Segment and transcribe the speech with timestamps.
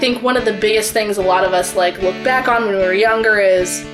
[0.00, 2.74] think one of the biggest things a lot of us like look back on when
[2.74, 3.84] we were younger is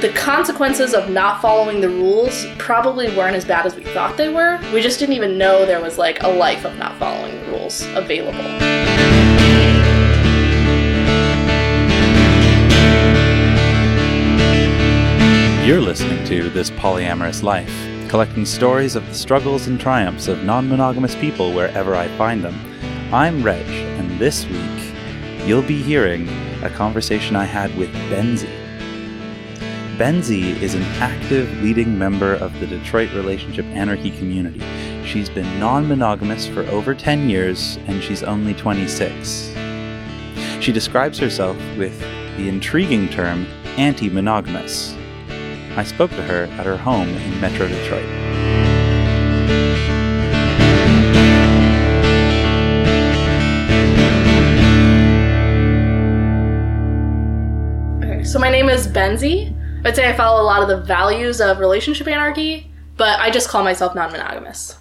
[0.00, 4.30] the consequences of not following the rules probably weren't as bad as we thought they
[4.30, 4.58] were.
[4.72, 7.82] We just didn't even know there was like a life of not following the rules
[7.88, 8.42] available.
[15.66, 17.70] You're listening to This Polyamorous Life,
[18.08, 22.58] collecting stories of the struggles and triumphs of non monogamous people wherever I find them.
[23.12, 24.81] I'm Reg, and this week
[25.44, 26.28] you'll be hearing
[26.62, 28.50] a conversation I had with Benzi.
[29.98, 34.60] Benzi is an active leading member of the Detroit Relationship Anarchy community.
[35.04, 39.52] She's been non monogamous for over 10 years, and she's only 26.
[40.60, 41.98] She describes herself with
[42.36, 44.96] the intriguing term anti monogamous.
[45.76, 48.32] I spoke to her at her home in Metro Detroit.
[58.92, 59.84] So my name is Benzie.
[59.86, 63.48] I'd say I follow a lot of the values of relationship anarchy, but I just
[63.48, 64.76] call myself non-monogamous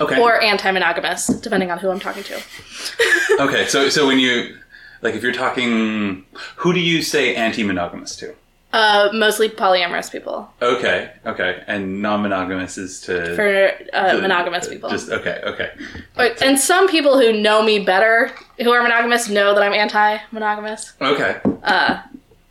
[0.00, 0.20] Okay.
[0.20, 2.42] or anti-monogamous, depending on who I'm talking to.
[3.40, 3.66] okay.
[3.66, 4.56] So so when you
[5.02, 6.24] like if you're talking,
[6.56, 8.34] who do you say anti-monogamous to?
[8.72, 11.12] Uh, mostly polyamorous people Okay.
[11.24, 11.62] Okay.
[11.68, 14.90] And non-monogamous is to for uh, to- monogamous people.
[14.90, 15.40] Just okay.
[15.44, 15.70] Okay.
[16.16, 20.94] But- and some people who know me better, who are monogamous, know that I'm anti-monogamous.
[21.00, 21.40] Okay.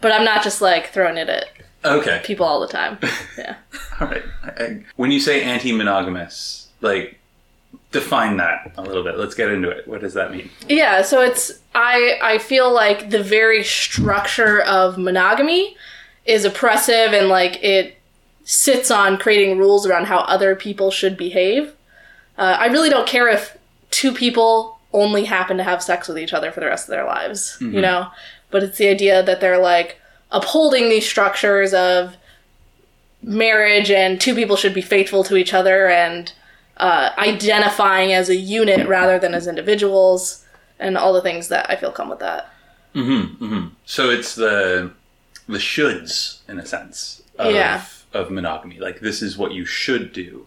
[0.04, 1.46] But I'm not just like throwing it at
[1.84, 2.22] Okay.
[2.24, 3.00] people all the time.
[3.38, 3.56] Yeah.
[4.00, 4.24] All right.
[4.44, 7.20] I- When you say anti-monogamous, like
[7.92, 9.18] define that a little bit.
[9.18, 9.88] Let's get into it.
[9.88, 10.50] What does that mean?
[10.68, 15.76] Yeah, so it's I I feel like the very structure of monogamy
[16.26, 17.98] is oppressive and like it
[18.46, 21.74] sits on creating rules around how other people should behave.
[22.38, 23.58] Uh, I really don't care if
[23.92, 27.06] two people only happen to have sex with each other for the rest of their
[27.06, 28.08] lives, you know.
[28.54, 30.00] But it's the idea that they're like
[30.32, 32.16] upholding these structures of
[33.22, 36.32] marriage and two people should be faithful to each other and
[36.78, 40.46] uh, identifying as a unit rather than as individuals
[40.80, 42.52] and all the things that I feel come with that.
[42.96, 43.68] Mm-hmm.
[43.86, 44.92] So it's the
[45.48, 47.84] the shoulds in a sense of Yeah.
[48.14, 48.80] of monogamy.
[48.80, 50.46] Like this is what you should do.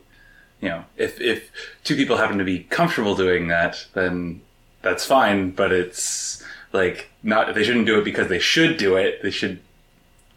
[0.60, 1.50] You know, if if
[1.84, 4.40] two people happen to be comfortable doing that, then
[4.82, 5.50] that's fine.
[5.50, 6.42] But it's
[6.76, 9.22] like not they shouldn't do it because they should do it.
[9.22, 9.58] They should.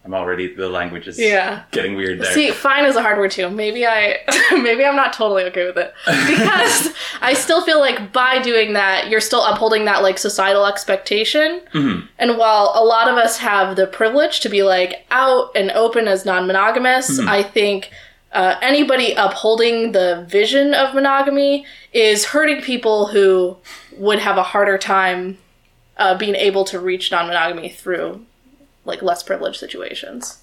[0.06, 1.64] I'm already the language is Yeah.
[1.72, 2.32] getting weird there.
[2.32, 3.50] See, fine is a hard word too.
[3.50, 4.20] Maybe I,
[4.54, 9.10] maybe I'm not totally okay with it because I still feel like by doing that,
[9.10, 11.62] you're still upholding that like societal expectation.
[12.18, 16.08] And while a lot of us have the privilege to be like out and open
[16.08, 17.92] as non-monogamous, I think
[18.32, 23.58] uh, anybody upholding the vision of monogamy is hurting people who
[23.98, 25.38] would have a harder time
[26.00, 28.26] uh, being able to reach non-monogamy through
[28.86, 30.40] like less privileged situations.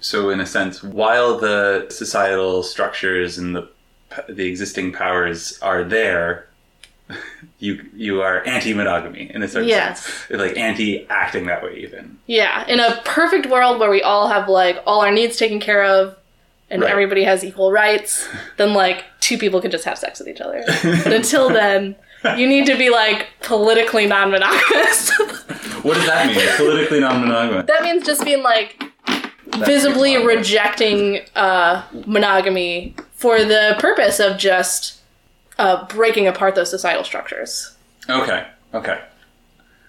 [0.00, 3.68] So, in a sense, while the societal structures and the
[4.26, 6.46] the existing powers are there,
[7.58, 10.02] you you are anti-monogamy in a certain Yes.
[10.06, 12.16] sense, like anti-acting that way, even.
[12.26, 15.84] Yeah, in a perfect world where we all have like all our needs taken care
[15.84, 16.16] of
[16.70, 16.90] and Right.
[16.90, 18.26] everybody has equal rights,
[18.56, 20.64] then like two people can just have sex with each other.
[21.04, 21.94] But until then,
[22.36, 25.10] you need to be like politically non-monogamous.
[25.82, 26.48] What does that mean?
[26.56, 27.66] Politically non-monogamous.
[27.66, 28.80] that means just being like
[29.66, 35.00] visibly rejecting uh, monogamy for the purpose of just
[35.58, 37.76] uh, breaking apart those societal structures.
[38.08, 38.46] Okay.
[38.74, 39.00] Okay.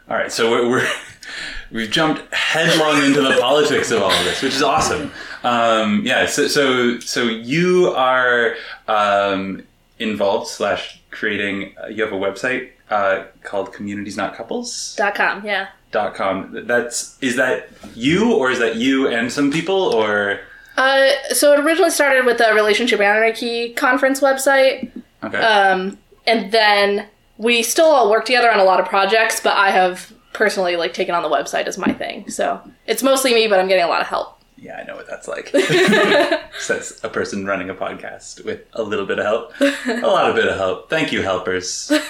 [0.10, 0.32] All right.
[0.32, 0.90] So we're, we're
[1.72, 5.12] we've jumped headlong into the politics of all of this, which is awesome.
[5.44, 6.26] Um, yeah.
[6.26, 8.56] So so so you are
[8.88, 9.62] um,
[10.00, 11.76] involved slash creating.
[11.82, 14.96] Uh, you have a website uh, called Communities Not Couples.
[14.98, 15.68] Dot com, yeah.
[15.92, 16.66] dot com.
[16.66, 20.40] That's is that you or is that you and some people or
[20.76, 24.92] Uh, so it originally started with a Relationship Anarchy conference website.
[25.24, 29.56] okay Um, and then we still all work together on a lot of projects, but
[29.56, 32.30] I have personally like taken on the website as my thing.
[32.30, 34.40] So it's mostly me, but I'm getting a lot of help.
[34.64, 35.50] Yeah I know what that's like.
[36.60, 40.36] Says a person running a podcast with a little bit of help, a lot of
[40.36, 40.90] bit of help.
[40.90, 41.92] Thank you, helpers.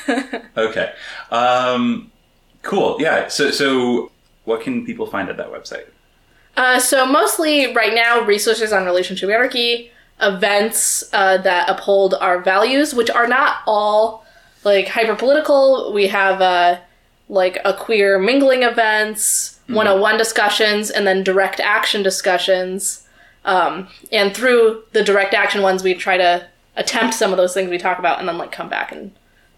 [0.55, 0.93] Okay,
[1.31, 2.11] um,
[2.61, 2.97] cool.
[2.99, 3.27] Yeah.
[3.27, 4.11] So so
[4.45, 5.87] what can people find at that website?
[6.55, 9.91] Uh, so mostly right now, resources on relationship anarchy,
[10.21, 14.25] events uh, that uphold our values, which are not all
[14.63, 15.91] like hyper political.
[15.91, 16.79] We have uh,
[17.29, 23.07] like a queer mingling events, one on one discussions, and then direct action discussions.
[23.45, 27.69] Um, and through the direct action ones, we try to attempt some of those things
[27.69, 29.11] we talk about, and then like come back and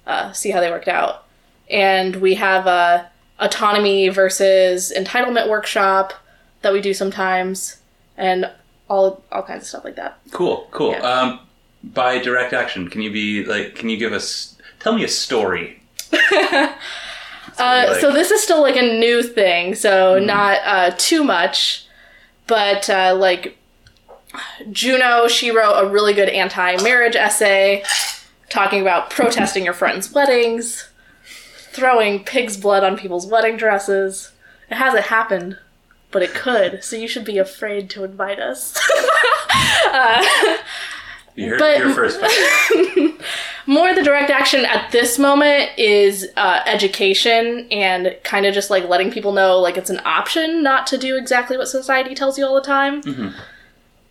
[0.08, 1.26] uh, see how they worked out.
[1.70, 3.06] And we have uh,
[3.40, 6.14] autonomy versus entitlement workshop
[6.62, 7.78] that we do sometimes,
[8.18, 8.52] and
[8.90, 10.20] all all kinds of stuff like that.
[10.32, 10.92] Cool, cool.
[10.92, 11.00] Yeah.
[11.00, 11.40] Um,
[11.84, 13.76] by direct action, can you be like?
[13.76, 14.58] Can you give us?
[14.80, 15.82] Tell me a story.
[17.58, 21.86] Uh, Like- so this is still like a new thing, so not uh, too much,
[22.48, 23.58] but uh, like
[24.72, 27.84] Juno, she wrote a really good anti-marriage essay
[28.50, 30.90] talking about protesting your friends' weddings,
[31.72, 34.32] throwing pig's blood on people's wedding dresses.
[34.70, 35.58] It hasn't happened,
[36.12, 38.78] but it could, so you should be afraid to invite us.
[41.36, 42.20] You heard But- here first.
[43.68, 48.88] more the direct action at this moment is uh, education and kind of just like
[48.88, 52.46] letting people know like it's an option not to do exactly what society tells you
[52.46, 53.34] all the time.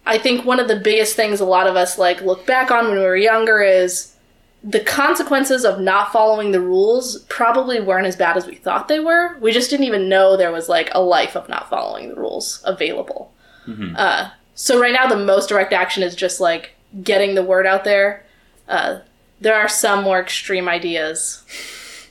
[0.06, 2.86] I think one of the biggest things a lot of us like look back on
[2.88, 4.14] when we were younger is
[4.62, 8.98] the consequences of not following the rules probably weren't as bad as we thought they
[9.00, 9.36] were.
[9.38, 12.60] We just didn't even know there was like a life of not following the rules
[12.64, 13.30] available.
[13.96, 17.84] Uh, so right now the most direct action is just like getting the word out
[17.84, 18.24] there
[18.68, 19.00] uh,
[19.40, 21.44] there are some more extreme ideas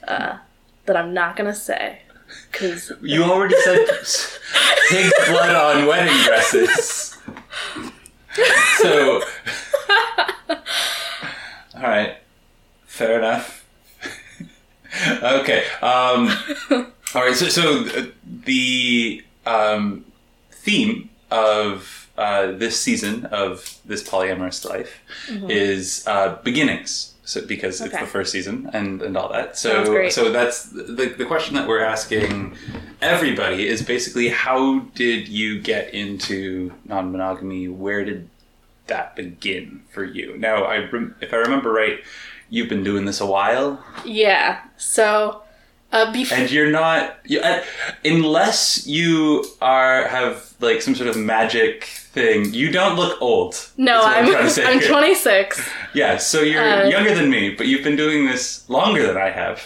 [0.08, 0.38] uh,
[0.86, 2.00] that I'm not gonna say
[2.52, 3.88] because You already said
[4.90, 7.18] pig's blood on wedding dresses.
[8.78, 9.22] So,
[10.50, 12.18] all right,
[12.86, 13.66] fair enough.
[15.22, 15.66] okay.
[15.82, 16.30] Um,
[17.14, 17.36] all right.
[17.36, 20.06] So, so uh, the um,
[20.52, 25.02] theme of uh, this season of this polyamorous life
[25.50, 27.10] is uh, beginnings.
[27.26, 29.58] So, because it's the first season and, and all that.
[29.58, 32.58] So, so that's the, the question that we're asking
[33.02, 37.70] everybody is basically how did you get into non-monogamy?
[37.70, 38.30] Where did
[38.88, 40.38] that begin for you?
[40.38, 42.04] Now, I rem- if I remember right,
[42.50, 44.62] you've been doing this a while, yeah.
[44.76, 45.44] So
[45.94, 47.64] uh, before and you're not you, uh,
[48.04, 52.54] unless you are have like some sort of magic thing.
[52.54, 53.56] You don't look old.
[53.78, 55.70] no, I'm say I'm 26.
[55.94, 59.30] Yeah, so you're Uh, younger than me, but you've been doing this longer than I
[59.32, 59.60] have.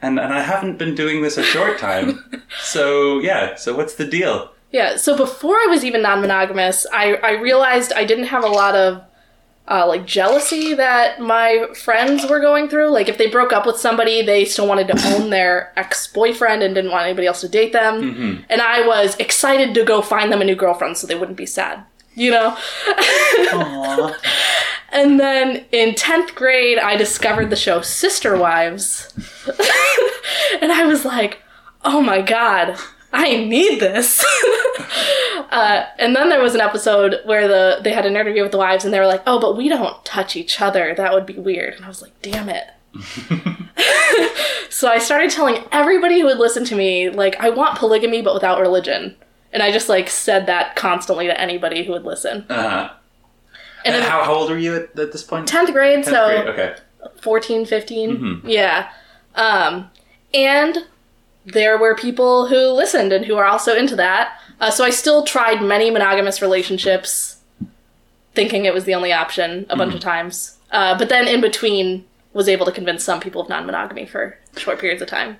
[0.00, 2.08] And and I haven't been doing this a short time.
[2.62, 4.50] so yeah, so what's the deal?
[4.70, 4.96] Yeah.
[4.96, 9.02] So before I was even non-monogamous, I I realized I didn't have a lot of.
[9.70, 12.88] Uh, like jealousy that my friends were going through.
[12.88, 16.74] Like if they broke up with somebody, they still wanted to own their ex-boyfriend and
[16.74, 18.00] didn't want anybody else to date them.
[18.48, 21.46] And I was excited to go find them a new girlfriend so they wouldn't be
[21.46, 21.84] sad.
[22.14, 22.56] You know?
[24.90, 29.12] And then in 10th grade, I discovered the show Sister Wives.
[30.62, 31.42] and I was like,
[31.84, 32.78] oh my god,
[33.12, 34.24] I need this.
[35.50, 38.58] uh, and then there was an episode where the they had an interview with the
[38.58, 40.94] wives and they were like, oh, but we don't touch each other.
[40.94, 41.74] That would be weird.
[41.74, 42.66] And I was like, damn it.
[44.70, 48.34] so I started telling everybody who would listen to me, like, I want polygamy but
[48.34, 49.16] without religion.
[49.52, 52.44] And I just like said that constantly to anybody who would listen.
[52.48, 52.90] Uh-huh.
[53.84, 55.48] And And how, how old are you at, at this point?
[55.48, 56.76] 10th grade, 10th so grade, okay.
[57.20, 58.90] 14 15 yeah
[59.36, 59.88] um
[60.34, 60.86] and
[61.52, 64.40] there were people who listened and who are also into that.
[64.60, 67.36] Uh, so i still tried many monogamous relationships
[68.34, 70.58] thinking it was the only option a bunch of times.
[70.70, 74.78] Uh, but then in between was able to convince some people of non-monogamy for short
[74.78, 75.36] periods of time.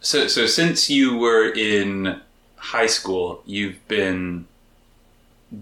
[0.00, 2.20] So so since you were in
[2.56, 4.46] high school, you've been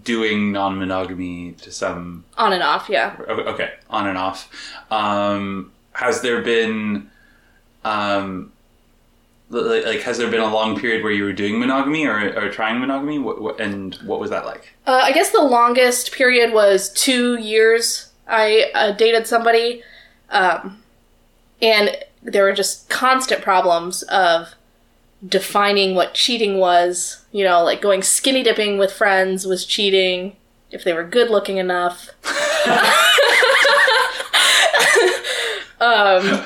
[0.03, 3.15] doing non-monogamy to some on and off yeah.
[3.27, 4.49] Okay, on and off.
[4.91, 7.09] Um, has there been,
[7.83, 8.51] um,
[9.49, 12.49] li- like, has there been a long period where you were doing monogamy or, or
[12.49, 13.19] trying monogamy?
[13.19, 14.73] What, what, and what was that like?
[14.85, 18.11] Uh, I guess the longest period was two years.
[18.27, 19.83] I uh, dated somebody,
[20.29, 20.83] um,
[21.61, 24.53] and there were just constant problems of
[25.27, 27.25] defining what cheating was.
[27.31, 30.35] You know, like going skinny dipping with friends was cheating
[30.71, 32.09] if they were good looking enough.
[35.81, 36.45] um,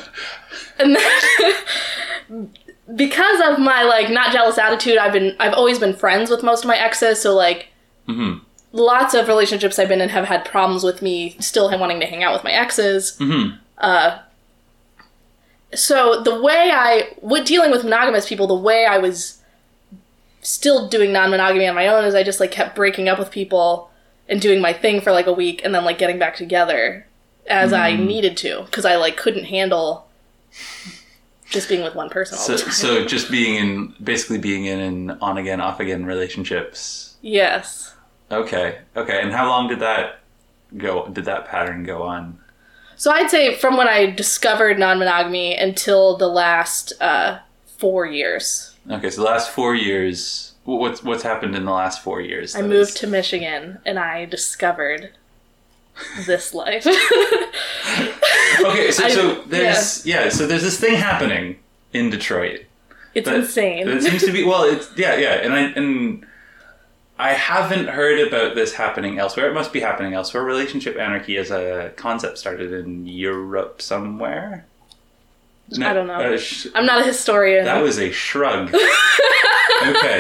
[0.80, 2.50] and then
[2.96, 6.64] because of my like not jealous attitude, I've been I've always been friends with most
[6.64, 7.22] of my exes.
[7.22, 7.68] So like
[8.08, 8.44] Mm-hmm.
[8.74, 12.22] lots of relationships I've been in have had problems with me still wanting to hang
[12.22, 13.16] out with my exes.
[13.18, 13.56] Mm-hmm.
[13.78, 14.20] Uh,
[15.74, 19.42] so the way I, with dealing with monogamous people, the way I was
[20.42, 23.90] still doing non-monogamy on my own is I just like kept breaking up with people
[24.28, 27.08] and doing my thing for like a week and then like getting back together
[27.48, 30.08] as I needed to because I like couldn't handle
[31.54, 32.72] just being with one person all So, the time.
[32.72, 37.16] so just being in, basically being in an on again, off again relationships.
[37.22, 37.92] yes.
[38.32, 39.22] Okay, okay.
[39.22, 40.20] And how long did that
[40.76, 41.08] go?
[41.08, 42.40] Did that pattern go on?
[42.96, 47.40] So I'd say from when I discovered non-monogamy until the last uh,
[47.78, 48.76] four years.
[48.90, 52.56] Okay, so the last four years, what's what's happened in the last four years?
[52.56, 55.12] I moved is- to Michigan and I discovered
[56.26, 56.88] this life.
[58.66, 60.30] Okay, so, I- so there's yeah.
[60.30, 61.58] so there's this thing happening
[61.94, 62.66] in Detroit.
[63.14, 63.88] it's that- insane.
[63.88, 64.64] It seems to be well.
[64.64, 66.26] It's yeah, yeah, and I and
[67.20, 69.50] I haven't heard about this happening elsewhere.
[69.50, 70.44] It must be happening elsewhere.
[70.44, 74.66] Relationship anarchy as a concept started in Europe somewhere.
[75.70, 76.38] No, I don't know.
[76.38, 77.66] sh- I'm not a historian.
[77.66, 78.74] that was a shrug.
[79.88, 80.20] okay.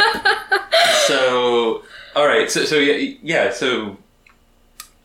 [1.07, 1.83] So,
[2.15, 2.49] all right.
[2.49, 3.51] So, so yeah, yeah.
[3.51, 3.97] So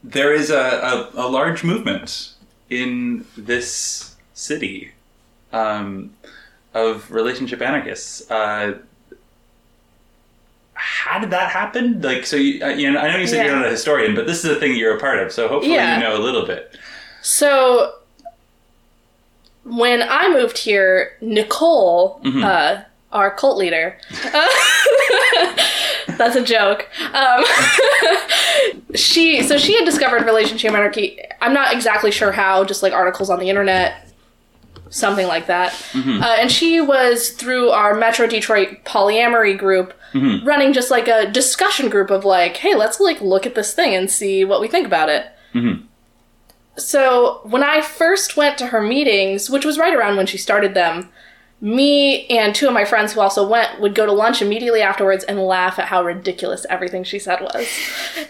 [0.04, 2.32] there is a, a, a large movement
[2.70, 4.92] in this city
[5.52, 6.14] um,
[6.74, 8.30] of relationship anarchists.
[8.30, 8.78] Uh,
[10.74, 12.00] how did that happen?
[12.02, 14.26] Like, so you, uh, you know, I know you said you're not a historian, but
[14.26, 15.32] this is a thing you're a part of.
[15.32, 15.96] So hopefully Yeah.
[15.96, 16.76] you know a little bit.
[17.22, 17.94] So
[19.64, 22.44] when I moved here, Nicole, Mhm.
[22.44, 22.82] uh,
[23.12, 23.98] our cult leader,
[26.16, 26.88] that's a joke.
[27.12, 27.44] Um,
[28.94, 31.20] she so she had discovered relationship anarchy.
[31.40, 34.08] I'm not exactly sure how, just like articles on the internet,
[34.90, 35.72] something like that.
[35.92, 36.22] Mm-hmm.
[36.22, 39.94] Uh, and she was through our Metro Detroit polyamory group.
[40.14, 40.46] Mm-hmm.
[40.46, 43.94] Running just like a discussion group of like, hey, let's like look at this thing
[43.94, 45.26] and see what we think about it.
[45.54, 45.82] Mhm.
[46.78, 50.72] So when I first went to her meetings, which was right around when she started
[50.72, 51.10] them,
[51.60, 55.24] me and two of my friends who also went would go to lunch immediately afterwards
[55.24, 57.66] and laugh at how ridiculous everything she said was.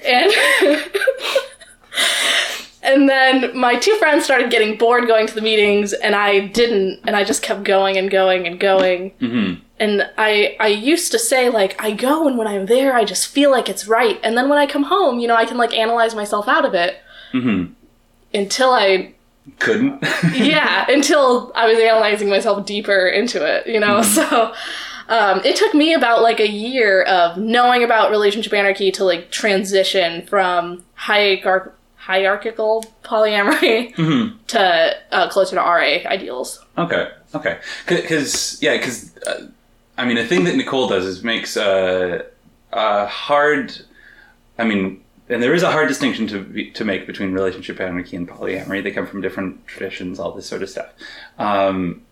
[0.05, 0.33] And
[2.83, 7.01] and then my two friends started getting bored going to the meetings and I didn't
[7.07, 9.11] and I just kept going and going and going.
[9.21, 9.61] Mm-hmm.
[9.81, 13.27] And I I used to say like I go and when I'm there I just
[13.29, 14.19] feel like it's right.
[14.23, 16.75] And then when I come home, you know, I can like analyze myself out of
[16.75, 16.99] it
[17.35, 17.75] Mm-hmm.
[18.33, 19.13] until I
[19.59, 20.03] Couldn't.
[20.35, 24.03] yeah, until I was analyzing myself deeper into it, you know?
[24.19, 24.53] So
[25.09, 29.31] um, it took me about like a year of knowing about relationship anarchy to like
[29.31, 34.37] transition from hierarch- hierarchical polyamory mm-hmm.
[34.49, 36.65] to uh, closer to RA ideals.
[36.77, 37.09] Okay.
[37.35, 37.59] Okay.
[37.87, 39.47] Because yeah, because uh,
[39.97, 42.25] I mean, a thing that Nicole does is makes uh,
[42.73, 43.79] a hard.
[44.59, 48.17] I mean, and there is a hard distinction to be, to make between relationship anarchy
[48.17, 48.83] and polyamory.
[48.83, 50.93] They come from different traditions, all this sort of stuff.
[51.39, 52.03] Um,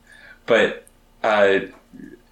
[0.47, 0.87] but
[1.23, 1.61] uh,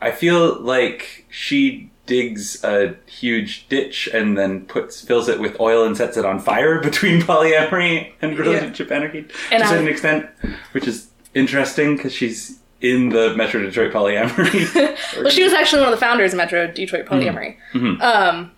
[0.00, 5.84] I feel like she digs a huge ditch and then puts fills it with oil
[5.86, 10.28] and sets it on fire between polyamory and relationship anarchy And to a certain extent,
[10.72, 14.98] which is interesting because she's in the Metro Detroit polyamory.
[15.22, 17.56] Well, she was actually one of the founders of Metro Detroit Polyamory.
[18.02, 18.50] Um,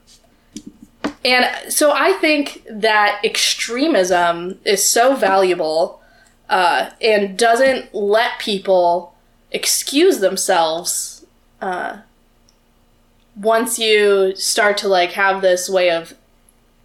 [1.27, 6.01] and so I think that extremism is so valuable
[6.49, 9.15] uh, and doesn't let people
[9.51, 11.25] excuse themselves
[11.61, 11.99] uh,
[13.35, 16.15] once you start to like have this way of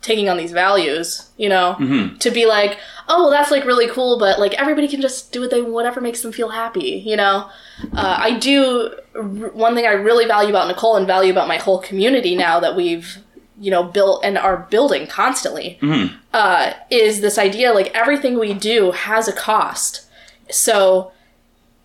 [0.01, 2.19] taking on these values, you know, Mhm.
[2.19, 5.41] to be like, oh, well, that's like really cool, but like everybody can just do
[5.41, 7.47] what they whatever makes them feel happy, you know.
[7.95, 9.21] Uh, I do r-
[9.53, 12.75] one thing I really value about Nicole and value about my whole community now that
[12.75, 13.19] we've
[13.61, 16.11] you know built and are building constantly Mhm.
[16.33, 20.01] uh, is this idea like everything we do has a cost,
[20.49, 21.11] so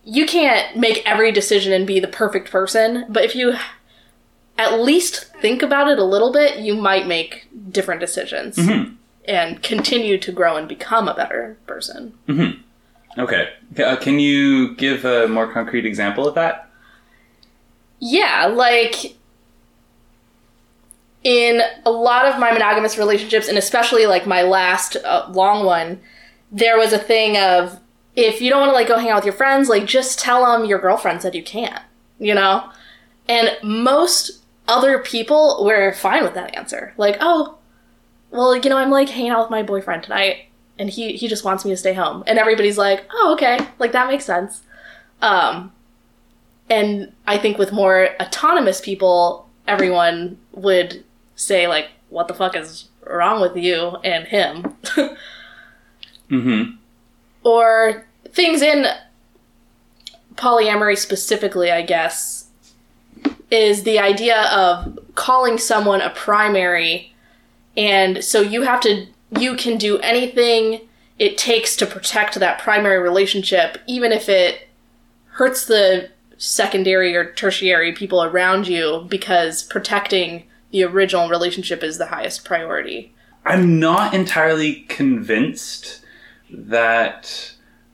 [0.04, 3.54] you can't make every decision and be the perfect person, but if you
[4.58, 8.94] at least think about it a little bit, you might make different decisions Mhm.
[9.28, 12.12] and continue to grow and become a better person.
[12.28, 12.60] mm-hmm.
[13.20, 13.48] Okay.
[13.82, 16.68] Uh, can you give a more concrete example of that?
[17.98, 19.16] Yeah, like
[21.26, 26.00] in a lot of my monogamous relationships, and especially like my last uh, long one,
[26.52, 27.80] there was a thing of
[28.14, 30.46] if you don't want to like go hang out with your friends, like just tell
[30.46, 31.82] them your girlfriend said you can't,
[32.20, 32.70] you know?
[33.28, 36.94] And most other people were fine with that answer.
[36.96, 37.58] Like, oh,
[38.30, 40.44] well, you know, I'm like hanging out with my boyfriend tonight
[40.78, 42.22] and he, he just wants me to stay home.
[42.28, 44.62] And everybody's like, oh, okay, like that makes sense.
[45.20, 45.72] Um,
[46.70, 51.02] and I think with more autonomous people, everyone would
[51.36, 54.76] say like, "What the fuck is wrong with you and him?"
[56.28, 56.74] Mm-hmm.
[57.44, 58.86] or things in
[60.34, 62.48] polyamory specifically, I guess,
[63.48, 67.14] is the idea of calling someone a primary,
[67.76, 69.06] and so you have to,
[69.38, 70.80] you can do anything
[71.18, 74.68] it takes to protect that primary relationship, even if it
[75.28, 82.06] hurts the secondary or tertiary people around you, because protecting the original relationship is the
[82.06, 83.12] highest priority.
[83.44, 86.02] I'm not entirely convinced
[86.50, 87.52] that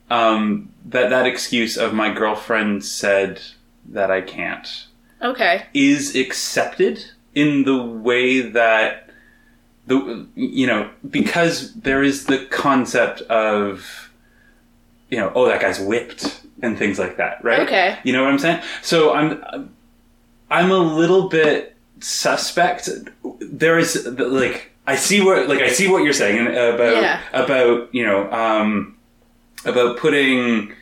[0.09, 3.41] um, that that excuse of my girlfriend said
[3.89, 4.87] that I can't
[5.21, 5.65] Okay.
[5.73, 7.03] is accepted
[7.33, 9.09] in the way that
[9.87, 14.09] the you know because there is the concept of
[15.09, 17.97] you know oh that guy's whipped and things like that right Okay.
[18.03, 19.73] you know what i'm saying so i'm
[20.49, 21.72] i'm a little bit
[22.03, 22.89] suspect
[23.39, 27.21] there is like i see what like i see what you're saying about Yeah.
[27.33, 28.97] about you know um
[29.65, 30.73] about putting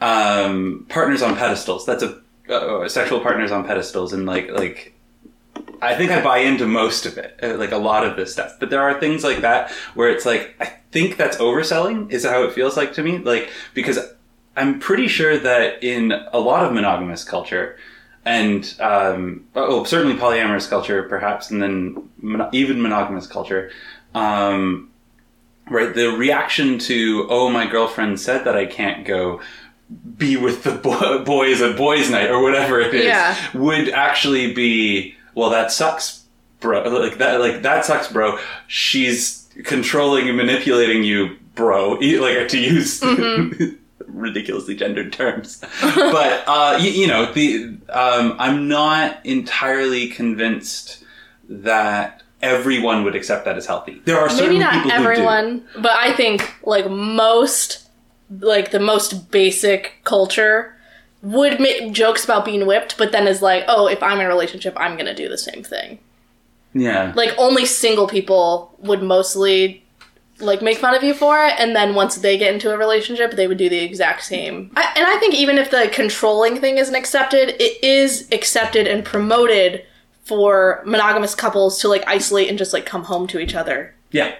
[0.00, 4.92] um partners on pedestals that's a uh, sexual partners on pedestals and like like
[5.82, 8.52] I think I buy into most of it, uh, like a lot of this stuff.
[8.58, 12.10] But there are things like that where it's like I think that's overselling.
[12.10, 13.18] Is how it feels like to me.
[13.18, 13.98] Like because
[14.56, 17.76] I'm pretty sure that in a lot of monogamous culture,
[18.26, 23.70] and um, oh, certainly polyamorous culture, perhaps, and then mon- even monogamous culture,
[24.14, 24.90] um,
[25.70, 25.94] right?
[25.94, 29.40] The reaction to oh, my girlfriend said that I can't go
[30.18, 33.36] be with the bo- boys at boys' night or whatever it is Yeah.
[33.54, 36.24] would actually be well that sucks
[36.58, 42.58] bro like that like that sucks bro she's controlling and manipulating you bro like to
[42.58, 43.00] use
[44.16, 51.04] ridiculously gendered terms but uh you, you know the um i'm not entirely convinced
[51.48, 55.02] that everyone would accept that as healthy there are certain Maybe not people who do.
[55.02, 57.88] everyone, but I think like most,
[58.40, 60.74] like the most basic culture
[61.22, 64.28] would make jokes about being whipped, but then is like, oh, if I'm in a
[64.28, 65.98] relationship, I'm gonna do the same thing.
[66.74, 69.82] yeah Like only single people would mostly
[70.38, 73.32] like make fun of you for it, and then once they get into a relationship,
[73.32, 74.70] they would do the exact same.
[74.76, 79.04] I, and I think even if the controlling thing isn't accepted, it is accepted and
[79.04, 79.84] promoted
[80.24, 83.94] for monogamous couples to like isolate and just like come home to each other.
[84.10, 84.34] Yeah.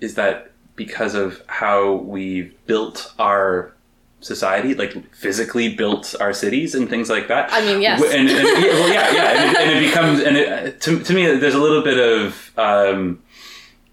[0.00, 3.72] Is that because of how we've built our
[4.20, 7.52] society, like physically built our cities and things like that?
[7.52, 8.02] I mean, yes.
[8.02, 11.12] And, and yeah, well, yeah, yeah, and it, and it becomes, and it, to, to
[11.12, 13.25] me, there's a little bit of, um, y-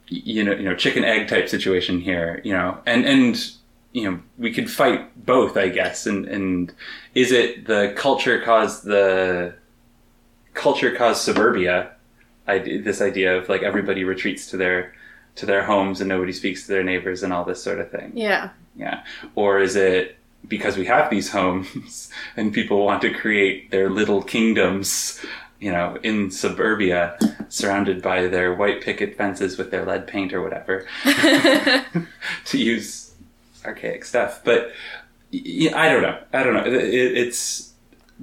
[0.07, 3.51] you know, you know, chicken egg type situation here, you know, and and
[3.91, 6.73] you know, we could fight both, I guess, and and
[7.15, 9.55] is it the culture caused the
[10.53, 11.91] culture caused suburbia?
[12.45, 14.93] I, this idea of like everybody retreats to their
[15.35, 18.11] to their homes and nobody speaks to their neighbors and all this sort of thing.
[18.15, 18.49] Yeah.
[18.75, 19.03] Yeah.
[19.35, 24.21] Or is it because we have these homes and people want to create their little
[24.21, 25.23] kingdoms,
[25.59, 27.17] you know, in suburbia,
[27.53, 30.87] surrounded by their white picket fences with their lead paint or whatever,
[32.45, 33.13] to use
[33.63, 34.41] archaic stuff.
[34.43, 34.71] But
[35.33, 36.17] I don't know.
[36.33, 36.65] I don't know.
[36.65, 37.71] It, it- it's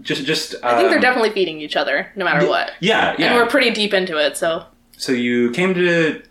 [0.03, 0.55] just, just.
[0.65, 2.73] I think they're um, definitely feeding each other, no matter what.
[2.81, 3.27] Yeah, yeah.
[3.27, 4.65] And we're pretty deep into it, so
[4.97, 6.23] so you came to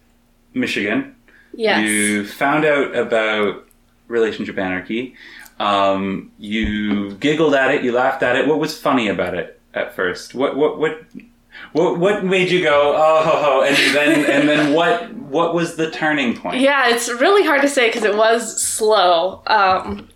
[0.54, 1.16] Michigan.
[1.54, 1.82] yes.
[1.84, 3.66] You found out about
[4.08, 5.16] relationship anarchy.
[5.60, 7.84] Um, you giggled at it.
[7.84, 8.48] You laughed at it.
[8.48, 10.34] What was funny about it at first?
[10.34, 11.02] What what what
[11.74, 15.76] what, what made you go oh ho, ho, and then and then what what was
[15.76, 16.60] the turning point?
[16.60, 19.44] Yeah, it's really hard to say because it was slow.
[19.48, 20.10] Um,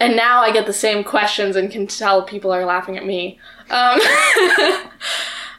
[0.00, 3.38] and now I get the same questions and can tell people are laughing at me.
[3.68, 4.00] Um,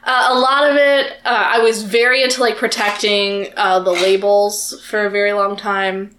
[0.04, 4.82] uh, a lot of it, uh, I was very into like protecting uh, the labels
[4.84, 6.14] for a very long time.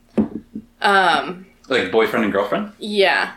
[0.82, 2.72] Um, Like boyfriend and girlfriend.
[2.80, 3.34] yeah.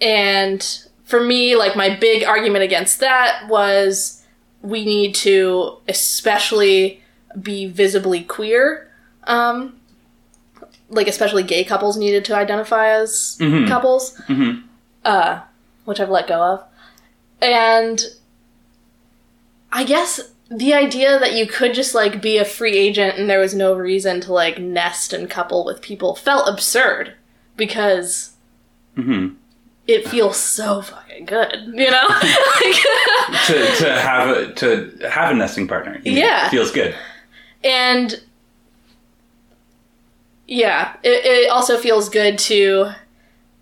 [0.00, 4.22] And for me, like my big argument against that was
[4.62, 7.02] we need to especially
[7.40, 8.90] be visibly queer.
[9.24, 9.74] Um
[10.90, 13.68] like especially gay couples needed to identify as Mhm.
[13.68, 14.14] couples.
[14.28, 14.62] Mhm.
[15.04, 15.40] Uh
[15.84, 16.64] which I've let go of.
[17.40, 18.02] And
[19.72, 23.38] I guess the idea that you could just like be a free agent and there
[23.40, 27.12] was no reason to like nest and couple with people felt absurd
[27.56, 28.32] because
[28.96, 29.28] hmm
[29.88, 32.06] it feels so fucking good, you know?
[32.08, 32.76] like,
[33.46, 35.98] To, to have a to have a nesting partner.
[36.04, 36.48] Yeah.
[36.50, 36.94] feels good.
[37.64, 38.22] and
[40.46, 42.92] yeah, it, it also feels good to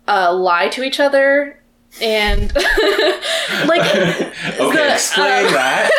[0.07, 1.59] uh, lie to each other
[2.01, 2.53] and
[3.65, 5.89] like okay, the, explain um, that.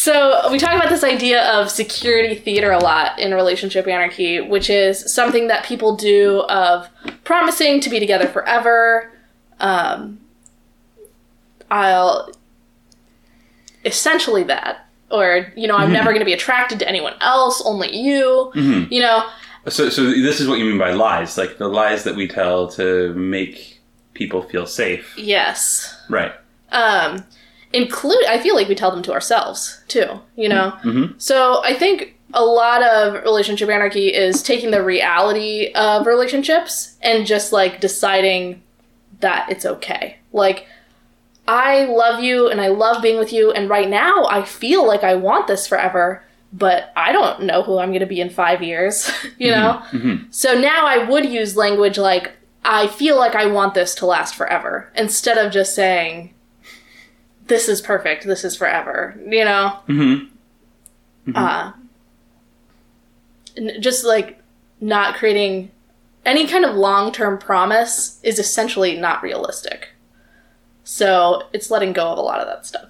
[0.00, 4.70] So we talk about this idea of security theater a lot in relationship anarchy, which
[4.70, 6.88] is something that people do of
[7.24, 9.12] promising to be together forever.
[9.58, 10.18] Um,
[11.70, 12.32] I'll
[13.84, 17.94] essentially that, or you know, I'm never going to be attracted to anyone else, only
[17.94, 18.52] you.
[18.90, 19.28] You know,
[19.68, 22.68] So, so this is what you mean by lies, like the lies that we tell
[22.68, 23.82] to make
[24.14, 25.94] people feel safe, yes.
[26.08, 26.32] right?
[26.72, 27.22] um
[27.72, 30.72] include i feel like we tell them to ourselves too you know?
[30.78, 30.88] Mm-hmm.
[30.88, 31.18] Mm-hmm.
[31.18, 37.26] So i think a lot of relationship anarchy is taking the reality of relationships and
[37.26, 38.62] just like deciding
[39.20, 40.16] that it's okay.
[40.32, 40.66] Like,
[41.48, 45.02] I love you and I love being with you, and right now I feel like
[45.02, 48.62] I want this forever, but I don't know who I'm going to be in five
[48.62, 50.08] years, you mm-hmm.
[50.08, 50.20] know?
[50.30, 52.32] So now I would use language like,
[52.64, 56.34] I feel like I want this to last forever, instead of just saying,
[57.50, 59.78] this is perfect, this is forever, you know?
[59.88, 61.32] Mm-hmm.
[61.34, 61.72] Uh,
[63.80, 64.40] just like
[64.80, 65.70] not creating
[66.24, 69.90] any kind of long term promise is essentially not realistic.
[70.84, 72.88] So it's letting go of a lot of that stuff.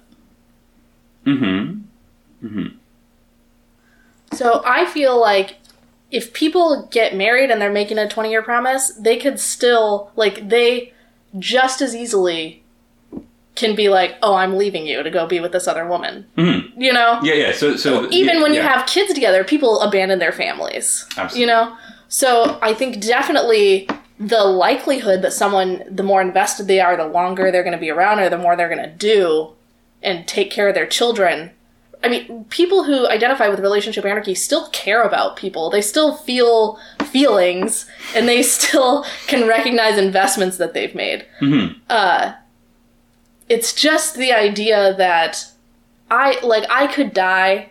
[1.25, 2.67] Mm-hmm.
[4.33, 5.57] So I feel like
[6.11, 10.49] if people get married and they're making a 20 year promise, they could still, like,
[10.49, 10.93] they
[11.39, 12.60] just as easily
[13.55, 16.25] can be like, oh, I'm leaving you to go be with this other woman.
[16.37, 16.81] Mm-hmm.
[16.81, 17.19] You know?
[17.21, 17.51] Yeah, yeah.
[17.51, 18.73] So, so even when you yeah.
[18.73, 21.05] have kids together, people abandon their families.
[21.17, 21.41] Absolutely.
[21.41, 21.77] You know?
[22.07, 27.51] So I think definitely the likelihood that someone, the more invested they are, the longer
[27.51, 29.53] they're going to be around or the more they're going to do
[30.03, 31.51] and take care of their children.
[32.03, 35.69] I mean, people who identify with relationship anarchy still care about people.
[35.69, 37.85] They still feel feelings
[38.15, 41.25] and they still can recognize investments that they've made.
[41.41, 41.75] Mhm.
[41.89, 42.33] Uh,
[43.53, 45.45] it's just the idea that
[46.09, 47.69] I, like, I could die,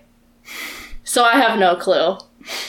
[1.05, 2.17] so I have no clue.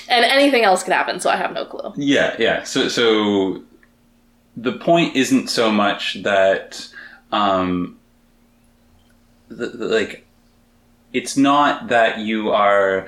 [0.09, 1.93] And anything else could happen, so I have no clue.
[1.95, 2.63] Yeah, yeah.
[2.63, 3.61] So, so
[4.55, 6.87] the point isn't so much that,
[7.31, 7.97] um,
[9.49, 10.25] the, the- like,
[11.13, 13.07] it's not that you are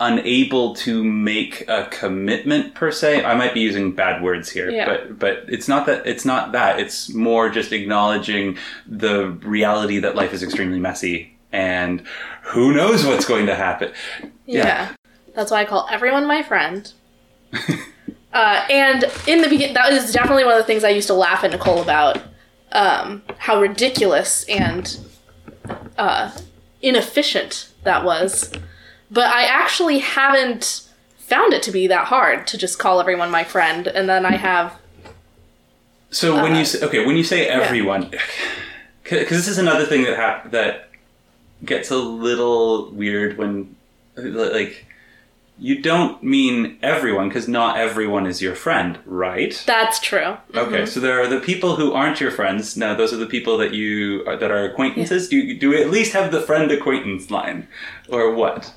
[0.00, 3.22] unable to make a commitment per se.
[3.24, 4.86] I might be using bad words here, Yeah.
[4.86, 6.06] but but it's not that.
[6.06, 6.80] It's not that.
[6.80, 12.02] It's more just acknowledging the reality that life is extremely messy and
[12.42, 13.92] who knows what's going to happen.
[14.46, 14.94] Yeah.
[15.34, 16.92] That's why I call everyone my friend.
[18.32, 21.14] uh, and in the beginning, that was definitely one of the things I used to
[21.14, 22.18] laugh at Nicole about
[22.72, 24.98] um, how ridiculous and
[25.98, 26.30] uh,
[26.82, 28.52] inefficient that was.
[29.10, 33.44] But I actually haven't found it to be that hard to just call everyone my
[33.44, 34.74] friend, and then I have.
[36.10, 38.10] So when Uh, you say, okay, when you say everyone,
[39.04, 40.88] because this is another thing that hap- that
[41.64, 43.76] gets a little weird when
[44.16, 44.86] like
[45.58, 49.62] you don't mean everyone because not everyone is your friend, right?
[49.66, 50.38] That's true.
[50.54, 52.76] Okay, so there are the people who aren't your friends.
[52.78, 55.28] Now, those are the people that you that are acquaintances.
[55.28, 57.68] Do you, do we at least have the friend acquaintance line,
[58.08, 58.72] or what?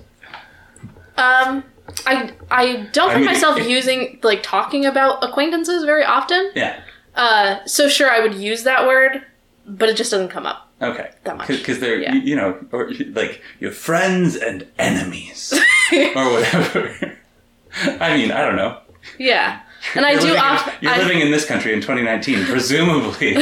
[1.18, 1.64] Um,
[2.08, 6.52] I I don't I find mean, myself if- using like talking about acquaintances very often.
[6.56, 6.80] Yeah.
[7.16, 9.22] Uh, so sure, I would use that word,
[9.68, 10.70] but it just doesn't come up.
[10.82, 11.12] Okay.
[11.26, 11.48] That much.
[11.48, 12.14] Because they're Yeah.
[12.16, 15.54] you, you know or like your friends and enemies
[16.16, 17.18] or whatever.
[18.00, 18.80] I mean, I don't know.
[19.20, 19.60] Yeah,
[19.96, 23.36] and I do living in- You're I- living in this country in 2019, presumably.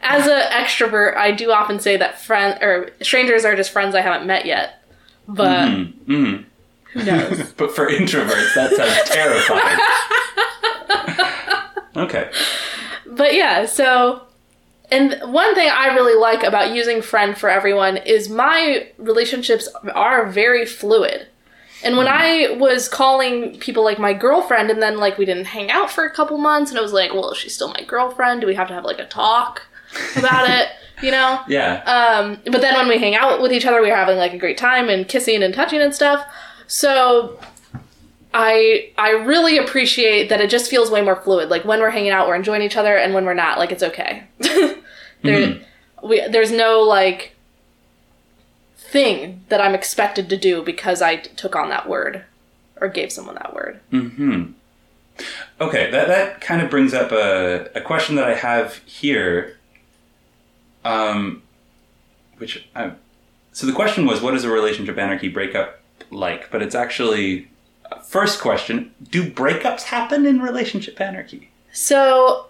[0.00, 4.00] as an extrovert, I do often say that friend or strangers are just friends I
[4.00, 4.82] haven't met yet.
[5.28, 6.44] But mm.
[6.94, 7.52] Who knows?
[7.56, 9.78] But for introverts, that sounds terrifying.
[11.96, 12.30] okay.
[13.06, 14.22] but yeah, so
[14.90, 20.26] and one thing I really like about using friend for everyone is my relationships are
[20.26, 21.26] very fluid.
[21.82, 25.70] And when I was calling people like my girlfriend and then like we didn't hang
[25.70, 28.40] out for a couple months and it was like, well, is she still my girlfriend?
[28.40, 29.62] Do we have to have like a talk
[30.16, 30.68] about it?
[31.02, 31.40] You know?
[31.48, 31.82] Yeah.
[31.82, 34.38] Um, but then when we hang out with each other, we are having like a
[34.38, 36.26] great time and kissing and touching and stuff.
[36.66, 37.38] So
[38.34, 41.48] I I really appreciate that it just feels way more fluid.
[41.48, 43.82] Like when we're hanging out, we're enjoying each other, and when we're not, like it's
[43.82, 44.24] okay.
[45.22, 45.60] there,
[46.02, 47.36] we, there's no like
[48.76, 52.24] thing that I'm expected to do because I t- took on that word
[52.80, 53.80] or gave someone that word.
[53.92, 54.52] Mm-hmm.
[55.60, 59.58] Okay, that that kind of brings up a, a question that I have here.
[60.84, 61.42] Um,
[62.38, 62.92] which I,
[63.52, 65.80] so the question was, what is a relationship anarchy breakup
[66.14, 66.50] like?
[66.50, 67.48] But it's actually
[67.90, 71.50] uh, first question: Do breakups happen in relationship anarchy?
[71.72, 72.46] So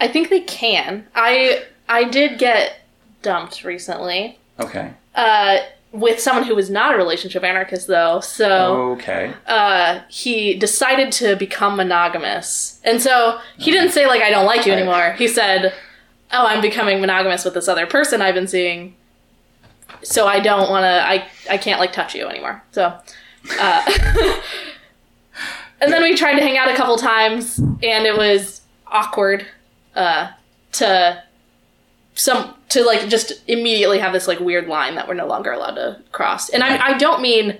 [0.00, 1.06] I think they can.
[1.14, 2.80] I I did get
[3.22, 4.38] dumped recently.
[4.60, 4.92] Okay.
[5.14, 5.58] Uh
[5.92, 8.20] with someone who was not a relationship anarchist though.
[8.20, 9.32] So Okay.
[9.46, 12.80] uh he decided to become monogamous.
[12.84, 15.12] And so he didn't say like I don't like you anymore.
[15.18, 15.72] He said,
[16.32, 18.94] "Oh, I'm becoming monogamous with this other person I've been seeing."
[20.06, 22.62] So I don't want to I I can't like touch you anymore.
[22.72, 22.96] So
[23.60, 24.40] uh
[25.80, 29.46] And then we tried to hang out a couple times and it was awkward
[29.94, 30.30] uh
[30.72, 31.22] to
[32.14, 35.74] some to like just immediately have this like weird line that we're no longer allowed
[35.74, 36.48] to cross.
[36.48, 37.58] And I I don't mean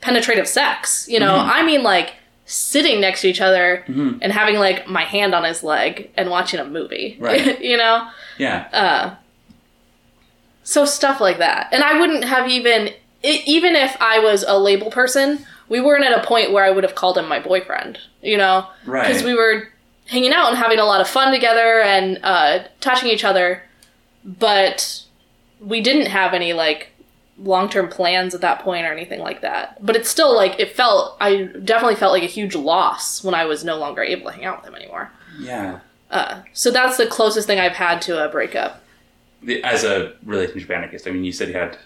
[0.00, 1.34] penetrative sex, you know.
[1.36, 2.14] I mean like
[2.46, 3.82] sitting next to each other
[4.20, 7.16] and having like my hand on his leg and watching a movie.
[7.18, 7.58] Right.
[7.70, 8.06] you know?
[8.36, 8.68] Yeah.
[8.70, 9.14] Uh,
[10.64, 11.68] so stuff like that.
[11.70, 12.90] And I wouldn't have even,
[13.22, 16.84] even if I was a label person, we weren't at a point where I would
[16.84, 18.66] have called him my boyfriend, you know?
[18.84, 19.06] Right.
[19.06, 19.68] Because we were
[20.06, 23.62] hanging out and having a lot of fun together and uh, touching each other,
[24.24, 25.04] but
[25.60, 26.88] we didn't have any like
[27.38, 29.84] long term plans at that point or anything like that.
[29.84, 33.44] But it's still like, it felt, I definitely felt like a huge loss when I
[33.44, 35.10] was no longer able to hang out with him anymore.
[35.38, 35.80] yeah.
[36.10, 38.83] Uh, so that's the closest thing I've had to a breakup.
[39.62, 41.78] As a relationship anarchist, I mean, you said you had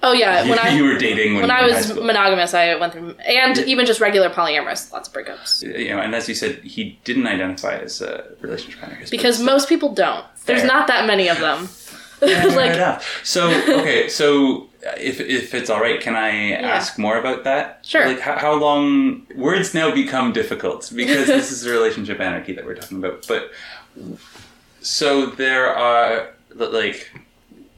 [0.00, 1.94] Oh yeah, you, when I you were dating when, when I were in high was
[1.94, 5.62] monogamous, I went through, and even just regular polyamorous, lots of breakups.
[5.62, 9.68] you know, and as you said, he didn't identify as a relationship anarchist Because most
[9.68, 10.24] people don't.
[10.46, 10.68] There's Fair.
[10.68, 11.68] not that many of them.
[12.20, 13.20] Yeah, like, enough.
[13.22, 17.86] So okay, so if if it's all right, can I ask more about that?
[17.86, 18.08] Sure.
[18.08, 22.66] Like how, how long words now become difficult because this is a relationship anarchy that
[22.66, 23.24] we're talking about.
[23.28, 23.52] But
[24.80, 27.10] so there are like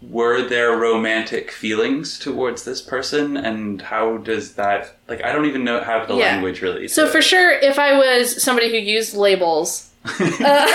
[0.03, 5.63] were there romantic feelings towards this person and how does that like i don't even
[5.63, 6.33] know have the Yeah.
[6.33, 10.67] language really so to- for sure, if I was somebody who used labels, uh,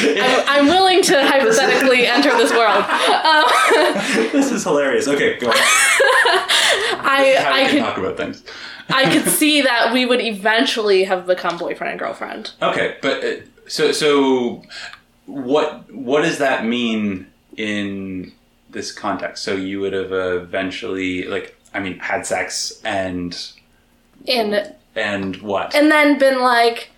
[0.00, 2.84] I'm, I'm willing to hypothetically enter this world.
[2.84, 3.44] Um,
[4.32, 8.42] this is hilarious okay go on I how I we can could talk about things
[8.88, 12.52] I could see that we would eventually have become boyfriend and girlfriend.
[12.62, 13.30] Okay, but uh,
[13.66, 14.62] so so
[15.26, 18.32] what what does that mean in
[18.70, 19.44] this context?
[19.44, 23.36] So you would have eventually like I mean had sex and
[24.28, 25.74] And and what?
[25.74, 26.90] and then been like,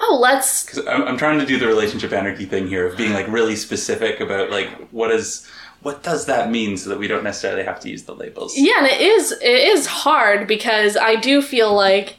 [0.00, 3.12] oh, let's 'Cause I'm, I'm trying to do the relationship anarchy thing here of being
[3.12, 5.46] like really specific about like what is
[5.82, 8.56] what does that mean so that we don't necessarily have to use the labels.
[8.56, 12.16] Yeah, and it is it is hard because I do feel like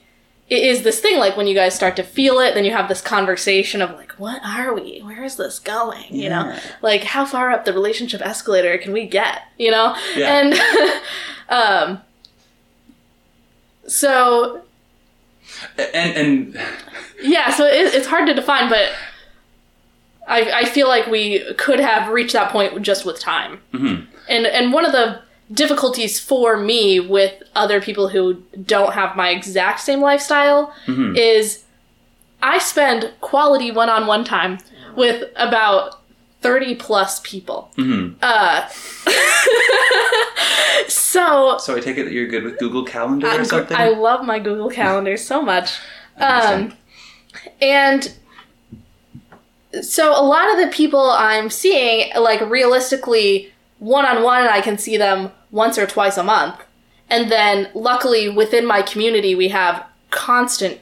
[0.48, 2.88] it is this thing like when you guys start to feel it, then you have
[2.88, 5.00] this conversation of like, what are we?
[5.02, 6.06] Where is this going?
[6.10, 9.42] You know, like how far up the relationship escalator can we get?
[9.58, 10.40] You know, Yeah.
[10.40, 10.54] and
[11.50, 12.02] um,
[13.88, 14.62] so
[15.78, 16.60] And and
[17.24, 18.92] yeah, so it, it's hard to define, but.
[20.28, 23.62] I, I feel like we could have reached that point just with time.
[23.72, 24.08] mhm.
[24.28, 29.30] And and one of the difficulties for me with other people who don't have my
[29.30, 31.16] exact same lifestyle Mhm.
[31.18, 31.64] is
[32.42, 34.58] I spend quality one-on-one time
[34.96, 36.00] with about
[36.42, 37.70] 30 plus people.
[37.78, 38.16] Mhm.
[38.22, 38.68] Uh
[40.88, 43.78] so so I take it that you're good with Google Calendar or I'm- something.
[43.78, 45.72] I love my Google Calendar so much.
[46.18, 46.72] Um,
[47.62, 48.14] and
[49.82, 54.78] so a lot of the people I'm seeing, like realistically, one on one, I can
[54.78, 56.56] see them once or twice a month.
[57.10, 60.80] And then luckily within my community, we have constant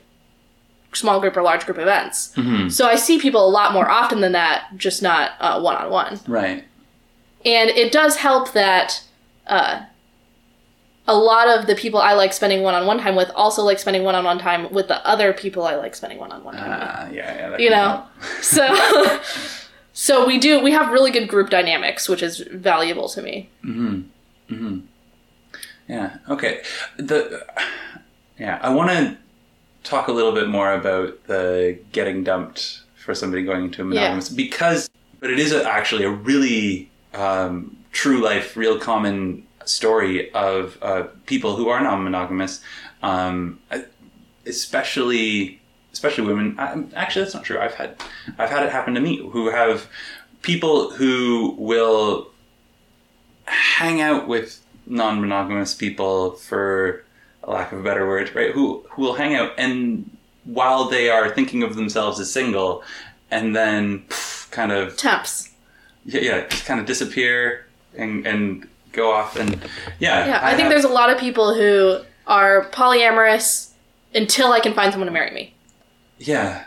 [0.94, 2.32] small group or large group events.
[2.36, 2.72] Mhm.
[2.72, 6.20] So I see people a lot more often than that, just not one on one.
[6.28, 6.64] Right.
[7.46, 9.02] And it does help that
[9.48, 9.82] uh,
[11.08, 13.80] a lot of the people I like spending one on one time with also like
[13.80, 16.56] spending one on one time with the other people I like spending one on one
[16.56, 16.90] time with.
[16.90, 17.58] Ah, yeah, yeah.
[17.58, 18.04] You know?
[18.42, 18.66] So,
[19.94, 23.50] so we do, we have really good group dynamics, which is valuable to me.
[23.64, 24.06] Mhm.
[24.50, 24.82] Mhm.
[25.88, 26.18] Yeah.
[26.30, 26.62] Okay.
[26.98, 27.46] The
[28.40, 29.18] yeah, I want to
[29.84, 34.30] talk a little bit more about the getting dumped for somebody going into a monogamous
[34.30, 40.78] because, but it is a, actually a really um, true life, real common story of
[40.82, 42.62] uh, people who are non-monogamous,
[43.02, 43.60] um,
[44.46, 45.60] especially
[45.94, 46.56] especially women.
[46.60, 47.60] I, actually, that's not true.
[47.60, 47.96] I've had
[48.38, 49.88] I've had it happen to me who have
[50.42, 52.28] people who will
[53.46, 57.04] hang out with non-monogamous people for
[57.44, 60.10] a lack of a better word right who who will hang out and
[60.46, 62.84] while they are thinking of themselves as single
[63.32, 65.50] and then pff, kind of Temps.
[66.06, 67.66] yeah, yeah just kind of disappear
[67.98, 69.56] and and go off and
[70.00, 73.72] yeah Yeah, I, think have- there's a lot of people who are polyamorous
[74.14, 75.54] until I can find someone to marry me.
[76.28, 76.66] Yeah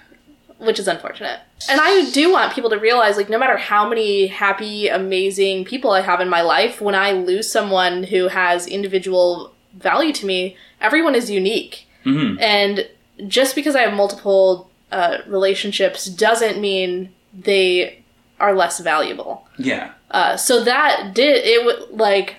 [0.58, 1.38] which is unfortunate.
[1.68, 5.90] And I do want people to realize like no matter how many happy amazing people
[5.90, 10.56] I have in my life when I lose someone who has individual value to me,
[10.80, 11.86] everyone is unique.
[12.04, 12.88] hmm And
[13.28, 18.02] just because I have multiple uh, relationships doesn't mean they
[18.40, 19.46] are less valuable.
[19.58, 22.36] yeah Uh, so that did it would like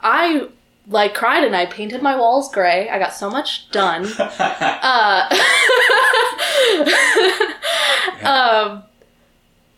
[0.00, 0.46] I
[0.88, 2.88] like cried and I painted my walls gray.
[2.88, 4.06] I got so much done.
[4.80, 5.28] Uh,
[8.24, 8.82] um,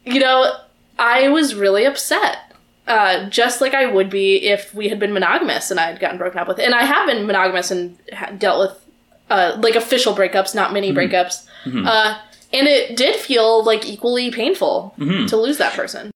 [0.04, 0.54] you know,
[0.98, 2.38] I was really upset.
[2.86, 6.18] Uh, just like I would be if we had been monogamous and I had gotten
[6.18, 6.58] broken up with.
[6.58, 8.84] And I have been monogamous and ha- dealt with
[9.30, 11.46] uh, like official breakups, not mini breakups.
[11.86, 12.18] Uh,
[12.52, 14.94] and it did feel like equally painful
[15.28, 16.10] to lose that person.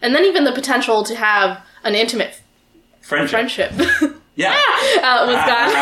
[0.00, 2.40] And then even the potential to have an intimate
[3.08, 3.72] Friendship.
[3.72, 3.72] friendship
[4.36, 4.50] Yeah.
[5.02, 5.72] uh, was gone.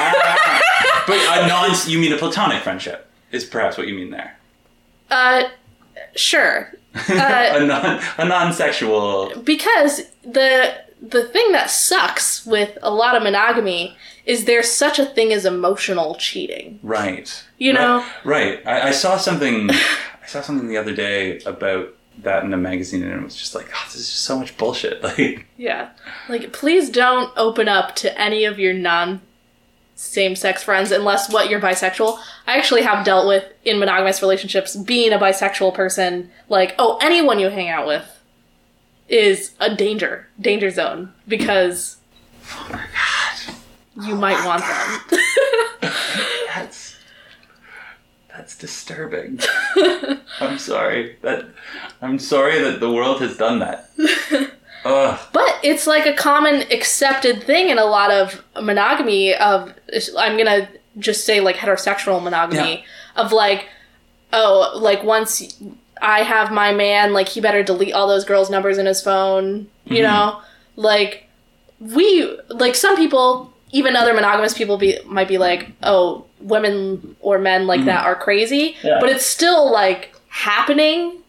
[1.06, 4.38] but a non you mean a platonic friendship is perhaps what you mean there.
[5.10, 5.44] Uh,
[6.14, 6.72] sure.
[7.10, 13.22] Uh, a non a non-sexual because the the thing that sucks with a lot of
[13.22, 16.78] monogamy is there's such a thing as emotional cheating.
[16.82, 17.44] right.
[17.58, 18.06] You Right- know?
[18.24, 18.66] Right.
[18.66, 23.02] I, I saw something I saw something the other day about that in a magazine
[23.02, 25.02] and it was just like, oh, this is just so much bullshit.
[25.02, 25.90] Like Yeah.
[26.28, 29.20] Like, please don't open up to any of your non
[29.94, 32.18] same sex friends unless what you're bisexual.
[32.46, 37.38] I actually have dealt with in monogamous relationships being a bisexual person, like, oh, anyone
[37.38, 38.04] you hang out with
[39.08, 41.96] is a danger, danger zone, because
[42.50, 42.84] oh
[44.02, 44.62] you might oh want
[45.10, 45.92] them.
[48.36, 49.40] that's disturbing.
[50.40, 51.16] I'm sorry.
[51.22, 51.46] That
[52.02, 53.90] I'm sorry that the world has done that.
[54.84, 55.18] Ugh.
[55.32, 59.72] But it's like a common accepted thing in a lot of monogamy of
[60.16, 60.68] I'm going to
[60.98, 62.84] just say like heterosexual monogamy
[63.16, 63.68] of like
[64.32, 65.58] oh like once
[66.00, 69.68] I have my man like he better delete all those girls numbers in his phone,
[69.86, 70.02] you mm-hmm.
[70.02, 70.42] know?
[70.76, 71.28] Like
[71.80, 77.38] we like some people even other monogamous people be might be like, "Oh, women or
[77.38, 77.88] men like mm-hmm.
[77.88, 78.98] that are crazy." Yeah.
[79.00, 81.22] But it's still like happening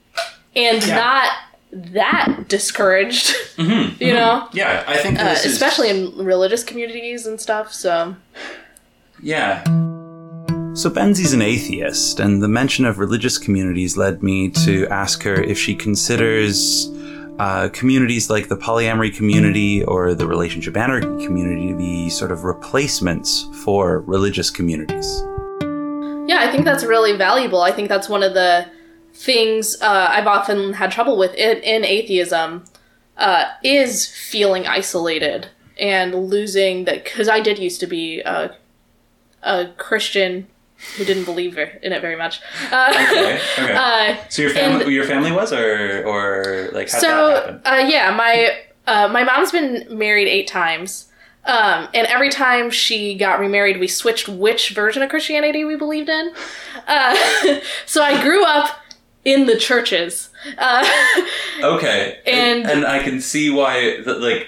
[0.56, 0.96] and Yeah.
[0.96, 1.32] not
[1.72, 4.02] that discouraged, mm-hmm.
[4.04, 4.46] you know?
[4.48, 4.58] Mm-hmm.
[4.58, 7.74] Yeah, I think uh, is especially in religious communities and stuff.
[7.74, 8.15] So
[9.22, 9.63] Yeah.
[10.74, 15.34] So Benzie's an atheist, and the mention of religious communities led me to ask her
[15.34, 16.88] if she considers
[17.39, 22.43] uh, communities like the polyamory community or the relationship anarchy community to be sort of
[22.43, 25.06] replacements for religious communities.
[26.28, 27.62] yeah, I think that's really valuable.
[27.62, 28.67] I think that's one of the
[29.13, 32.65] things uh, I've often had trouble with in, in atheism
[33.17, 35.47] uh, is feeling isolated
[35.80, 38.56] and losing that because I did used to be a,
[39.43, 40.47] a Christian
[40.98, 42.40] who didn't believe in it very much.
[42.72, 43.40] Uh, Okay.
[43.60, 43.74] Okay.
[43.74, 47.30] uh, so your family, and- your family was, or or like how did that so
[47.36, 47.62] happen?
[47.66, 51.08] uh, yeah, my uh, my mom's been married eight times,
[51.46, 56.10] um, and every time she got remarried, we switched which version of Christianity we believed
[56.10, 56.32] in.
[56.88, 57.16] Uh,
[57.86, 58.78] so I grew up
[59.26, 60.30] in the churches.
[60.58, 60.88] Uh,
[61.63, 64.48] Okay, and- and I can see why that like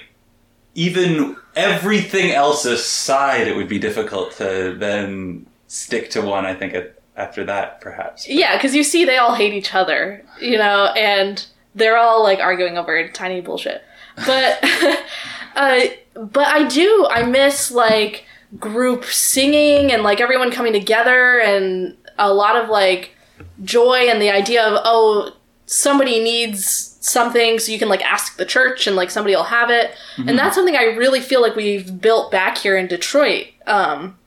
[0.74, 6.44] even everything else aside, it would be difficult to then stick to one.
[6.44, 6.74] I think
[7.16, 8.28] after that, perhaps.
[8.28, 12.40] yeah, because you see, they all hate each other, you know, and they're all like
[12.40, 13.82] arguing over tiny bullshit.
[14.26, 14.58] But,
[15.54, 15.80] uh,
[16.14, 17.06] but I do.
[17.08, 18.24] I miss like
[18.58, 23.14] group singing and like everyone coming together and a lot of like
[23.62, 28.44] joy and the idea of oh somebody needs something so you can like ask the
[28.44, 32.00] church and like somebody will have it and that's something i really feel like we've
[32.00, 34.18] built back here in detroit um,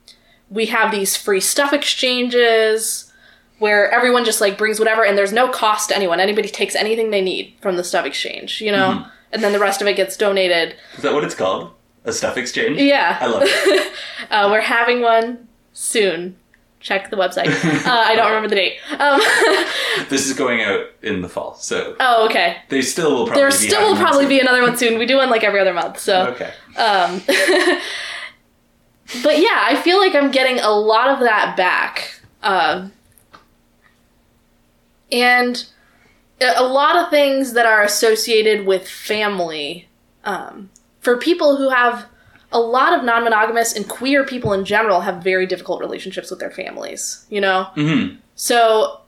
[0.50, 3.12] we have these free stuff exchanges
[3.58, 6.20] where everyone just like brings whatever and there's no cost to anyone.
[6.20, 9.06] Anybody takes anything they need from the stuff exchange you know?
[9.32, 10.76] And then the rest of it gets donated.
[10.96, 11.72] Is that what it's called?
[12.04, 12.78] A stuff exchange?
[12.80, 13.18] yeah.
[13.20, 13.92] I love it.
[14.30, 16.36] uh, we're having one soon.
[16.80, 17.46] Check the website.
[17.84, 18.78] Uh, i don't remember the date.
[18.98, 19.20] Um,
[20.08, 22.58] this is going out in the fall, so oh okay.
[22.68, 24.98] they still will probably there still will probably be another one soon.
[24.98, 26.52] We do one like every other month so Okay.
[26.76, 27.20] Um,
[29.22, 32.20] but yeah, I feel like I'm getting a lot of that back.
[32.42, 32.92] Um,
[35.10, 35.66] and
[36.40, 39.88] a lot of things that are associated with family.
[40.24, 42.06] Um, for people who have
[42.52, 46.40] a lot of non monogamous and queer people in general have very difficult relationships with
[46.40, 47.64] their families, you know?
[47.74, 49.00] hmm So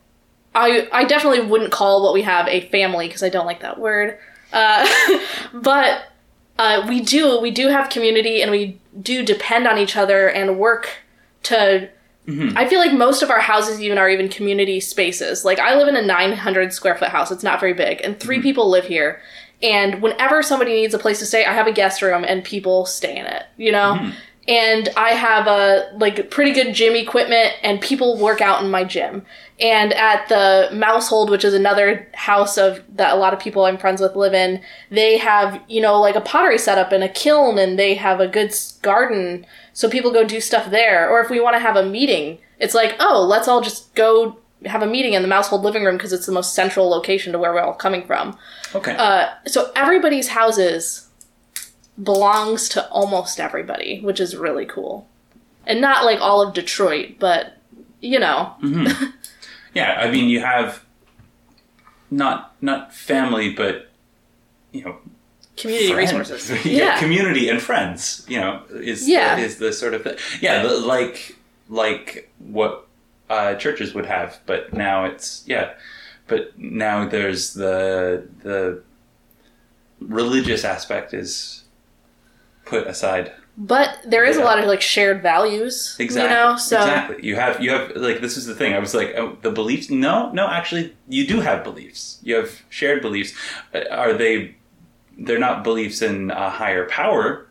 [0.55, 3.79] I I definitely wouldn't call what we have a family because I don't like that
[3.79, 4.19] word.
[4.53, 4.87] Uh,
[5.55, 6.05] but
[6.59, 10.59] uh, we do we do have community and we do depend on each other and
[10.59, 10.89] work
[11.45, 11.89] to.
[12.27, 12.59] Mm-hmm.
[12.59, 15.45] I feel like most of our houses even are even community spaces.
[15.45, 17.31] Like I live in a 900 square foot house.
[17.31, 18.43] It's not very big, and 3 mm-hmm.
[18.43, 19.21] people live here.
[19.63, 22.85] And whenever somebody needs a place to stay, I have a guest room and people
[22.87, 23.45] stay in it.
[23.57, 23.95] You know.
[23.95, 24.11] Mm-hmm.
[24.49, 28.85] And I have a like pretty good gym equipment, and people work out in my
[28.85, 29.27] gym.
[29.59, 33.79] And at the Mousehold, which is another house of that a lot of people I'm
[33.79, 37.59] friends with live in, they have you know like a pottery setup and a kiln,
[37.59, 41.11] and they have a good garden, so people go do stuff there.
[41.11, 44.39] Or if we want to have a meeting, it's like oh, let's all just go
[44.65, 47.39] have a meeting in the Mousehold living room because it's the most central location to
[47.39, 48.37] where we're all coming from.
[48.75, 48.97] Okay.
[48.97, 51.06] Uh, so everybody's houses
[52.03, 55.07] belongs to almost everybody, which is really cool.
[55.67, 57.57] and not like all of Detroit, but
[58.01, 58.55] you know,
[59.75, 60.83] Yeah, I mean, you have
[62.11, 63.91] not not family, but
[64.73, 64.97] you know,
[65.57, 66.13] community friends.
[66.13, 66.65] resources.
[66.67, 66.99] yeah, Yeah.
[66.99, 68.25] community and friends.
[68.29, 69.37] You know, is Yeah.
[69.39, 70.17] is the sort of thing.
[70.41, 71.37] Yeah, the, like
[71.69, 72.87] like what
[73.29, 75.73] uh, churches would have, but now it's yeah,
[76.29, 78.83] but now there's the the
[80.01, 81.65] religious aspect is
[82.67, 83.33] put aside.
[83.59, 84.43] But there is Yeah.
[84.43, 85.97] a lot of like shared values.
[85.99, 86.29] Exactly.
[86.29, 87.25] You know, so exactly.
[87.27, 88.75] You have you have like this is the thing.
[88.75, 89.89] I was like oh, the beliefs.
[89.89, 90.47] No, no.
[90.49, 92.19] Actually, you do have beliefs.
[92.23, 93.33] You have shared beliefs.
[93.75, 94.57] Uh, Are they?
[95.19, 97.47] They're not beliefs in a higher power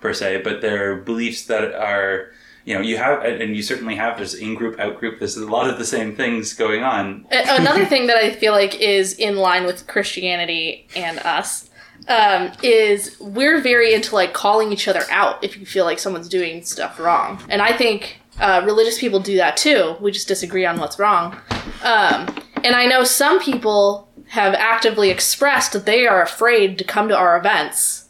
[0.00, 2.32] per se, but they're beliefs that are.
[2.66, 4.18] You know, you have, and you certainly have.
[4.18, 5.18] There's in group, out group.
[5.18, 7.26] There's a lot of the same things going on.
[7.30, 11.69] Another thing that I feel like is in line with Christianity and us
[12.08, 16.28] um, is we're very into like calling each other out if you feel like someone's
[16.28, 19.96] doing stuff wrong, and I think uh, religious people do that too.
[20.00, 21.36] We just disagree on what's wrong.
[21.82, 22.34] Um,
[22.64, 27.16] and I know some people have actively expressed that they are afraid to come to
[27.16, 28.08] our events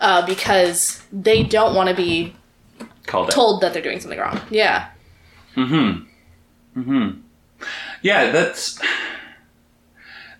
[0.00, 2.34] uh, because they don't want to be
[3.06, 4.40] Called told that they're doing something wrong.
[4.50, 4.90] Yeah.
[5.56, 6.80] Mm-hmm.
[6.80, 7.20] Mm-hmm.
[8.02, 8.80] Yeah, that's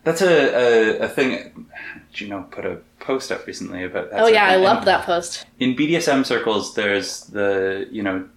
[0.04, 1.65] that's a, a, a thing.
[2.16, 4.20] Gino put a post up recently about that.
[4.20, 4.64] Oh yeah, I sort of thing.
[4.74, 5.46] loved that post.
[5.60, 8.28] In BDSM circles, there's the you know,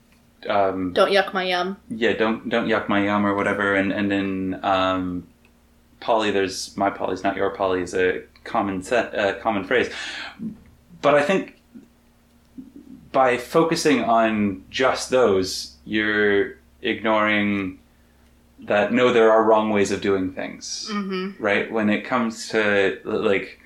[0.48, 1.78] um, Don't yuck my yum.
[1.90, 5.28] yeah, don't don't yuck my yum or whatever, and and in um,
[6.02, 9.90] poly, there's my poly's not your poly is a common set, uh, common phrase.
[11.02, 11.56] But I think
[13.12, 17.80] by focusing on just those, you're ignoring
[18.62, 21.42] that no, there are wrong ways of doing things, Mm-hmm.
[21.42, 21.72] right?
[21.72, 23.59] When it comes to like,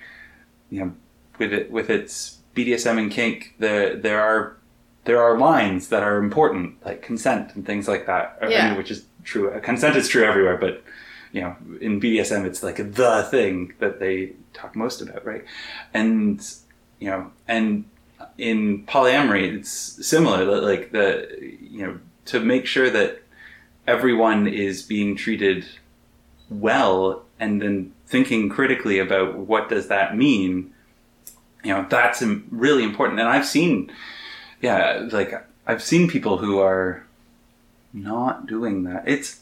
[0.74, 0.92] you know,
[1.38, 4.58] with it with its BDSM and kink, there there are
[5.06, 8.38] there are lines that are important, like consent and things like that.
[8.42, 8.70] I Yeah.
[8.70, 9.52] mean, which is true.
[9.62, 10.84] Consent is true everywhere, but
[11.32, 15.44] you know, in BDSM, it's like the thing that they talk most about, right?
[15.94, 16.42] And
[17.00, 17.86] you know, and
[18.38, 19.70] in polyamory, it's
[20.14, 20.44] similar.
[20.72, 21.08] Like the
[21.62, 23.22] you know, to make sure that
[23.86, 25.66] everyone is being treated
[26.50, 30.72] well, and then thinking critically about what does that mean.
[31.64, 33.20] You know, that's really important.
[33.20, 33.92] And I've seen,
[34.62, 35.34] yeah, like
[35.66, 37.06] I've seen people who are
[37.92, 39.04] not doing that.
[39.08, 39.40] It's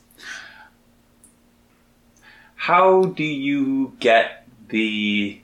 [2.56, 5.42] how do you get the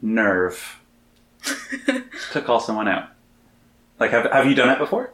[0.00, 0.80] nerve
[2.32, 3.10] to call someone out?
[4.00, 5.12] Like, have have you done it before?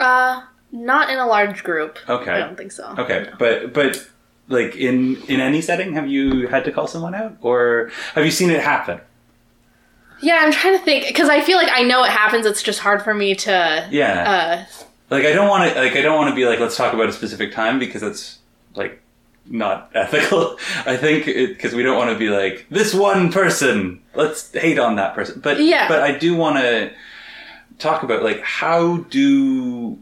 [0.00, 0.42] Uh,
[0.72, 1.98] not in a large group.
[2.08, 2.32] Okay.
[2.32, 2.94] I don't think so.
[2.98, 3.36] Okay, No.
[3.38, 4.08] but but
[4.48, 8.30] like in in any setting, have you had to call someone out, or have you
[8.30, 9.00] seen it happen?
[10.20, 12.46] Yeah, I'm trying to think because I feel like I know it happens.
[12.46, 13.88] It's just hard for me to.
[13.90, 16.76] Yeah, Uh, like I don't want to like I don't want to be like let's
[16.76, 18.38] talk about a specific time because that's
[18.74, 19.00] like
[19.44, 20.58] not ethical.
[20.86, 24.00] I think because we don't want to be like this one person.
[24.14, 25.40] Let's hate on that person.
[25.40, 25.86] But Yeah.
[25.88, 26.92] but I do want to
[27.78, 29.98] talk about like how do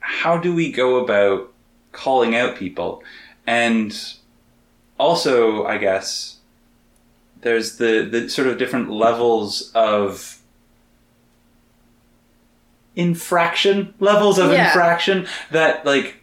[0.00, 1.52] how do we go about
[1.92, 3.02] calling out people
[3.46, 4.14] and
[4.98, 6.36] also I guess
[7.42, 10.38] there's the the sort of different levels of
[12.94, 14.66] infraction levels of Yeah.
[14.68, 16.16] infraction that like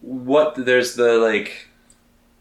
[0.00, 1.68] what there's the like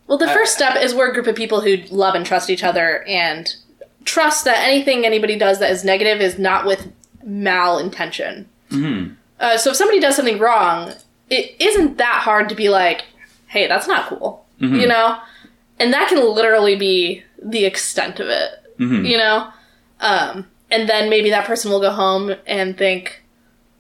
[0.08, 2.66] well, the first step is we're a group of people who love and trust each
[2.66, 3.56] other and
[4.04, 6.92] trust that anything anybody does that is negative is not with
[7.26, 8.46] malintention.
[8.70, 9.16] mhm.
[9.40, 10.92] Uh, so if somebody does something wrong,
[11.30, 13.04] it isn't that hard to be like,
[13.52, 14.80] "Hey, that's not cool," Mhm.
[14.82, 15.18] you know,
[15.80, 18.50] and that can literally be the extent of it.
[18.80, 19.08] Mhm.
[19.08, 19.48] you know
[20.00, 23.22] um, and then maybe that person will go home and think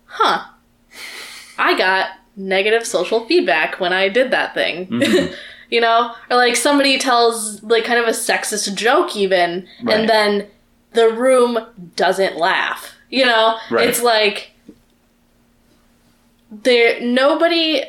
[0.05, 0.43] huh
[1.57, 5.33] i got negative social feedback when i did that thing Mhm.
[5.71, 9.99] you know or like somebody tells like kind of a sexist joke even Right.
[10.01, 10.47] and then
[10.93, 11.57] the room
[11.95, 13.87] doesn't laugh you know Right.
[13.89, 14.51] it's like
[16.51, 17.83] there nobody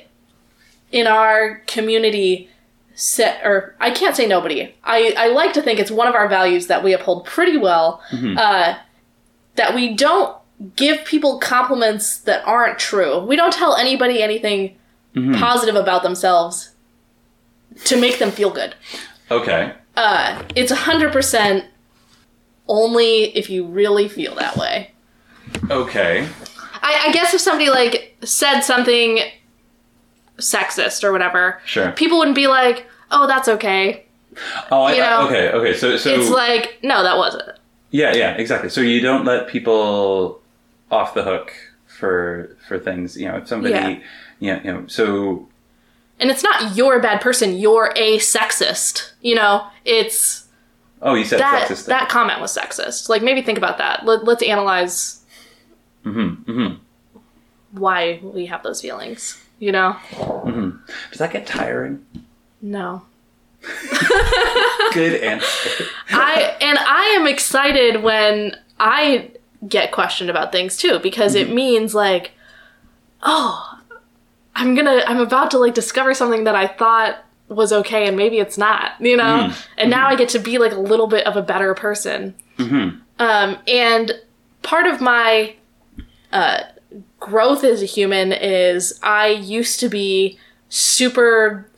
[0.93, 2.49] in our community
[2.95, 4.74] set or I can't say nobody.
[4.84, 8.03] I, I like to think it's one of our values that we uphold pretty well.
[8.12, 8.36] Mhm.
[8.38, 8.78] Uh,
[9.57, 10.36] that we don't
[10.76, 13.18] give people compliments that aren't true.
[13.20, 14.76] We don't tell anybody anything
[15.16, 15.38] Mhm.
[15.38, 16.70] positive about themselves
[17.84, 18.74] to make them feel good.
[19.30, 21.64] okay Uh, it's hundred percent
[22.68, 24.90] only if you really feel that way.
[25.70, 26.26] okay
[26.82, 29.20] I, I guess if somebody like said something
[30.43, 34.05] sexist or whatever, sure people wouldn't be like, "Oh, that's okay."
[34.70, 37.59] oh I, you know, okay okay so so it's like, no, that wasn't.
[37.90, 40.40] yeah yeah exactly so you don't let people
[40.90, 41.53] off the hook
[42.03, 43.16] for for things.
[43.16, 43.99] You know, if somebody, Yeah.
[44.40, 45.49] yeah, you know, so
[46.18, 49.12] And it's not you're a bad person, you're a sexist.
[49.20, 50.49] You know, it's
[51.01, 51.86] oh, you said that sexist.
[51.86, 53.09] that comment was sexist.
[53.09, 54.05] Like maybe think about that.
[54.05, 55.24] Let, let's analyze
[56.05, 56.74] mm-hmm, mm-hmm.
[57.78, 59.38] why we have those feelings.
[59.63, 59.97] You know?
[60.11, 60.71] Mm-hmm.
[61.11, 62.05] Does that get tiring?
[62.61, 63.03] No.
[64.93, 65.85] Good answer.
[66.11, 69.31] I and I am excited when I
[69.69, 71.55] get questioned about things too because it mm-hmm.
[71.55, 72.33] means like
[73.23, 73.79] oh
[74.57, 78.17] I'm going to I'm about to like discover something that I thought was okay and
[78.17, 79.49] maybe it's not, you know?
[79.49, 79.67] Mm.
[79.79, 80.15] And now mm-hmm.
[80.15, 82.35] I get to be like a little bit of a better person.
[83.21, 84.11] Um and
[84.63, 85.55] part of my
[86.33, 86.65] uh
[87.20, 90.38] growth as a human is I used to be
[90.68, 91.68] super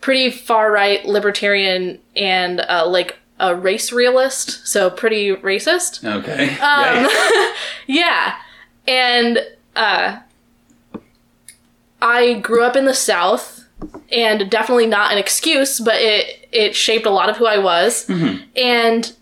[0.00, 6.04] pretty far right libertarian and uh, like a race realist, so pretty racist.
[6.04, 6.56] Okay.
[6.60, 7.08] Um,
[7.86, 8.36] yeah,
[8.86, 9.38] and
[9.76, 10.18] uh,
[12.02, 13.64] I grew up in the South,
[14.10, 18.08] and definitely not an excuse, but it it shaped a lot of who I was,
[18.56, 19.12] and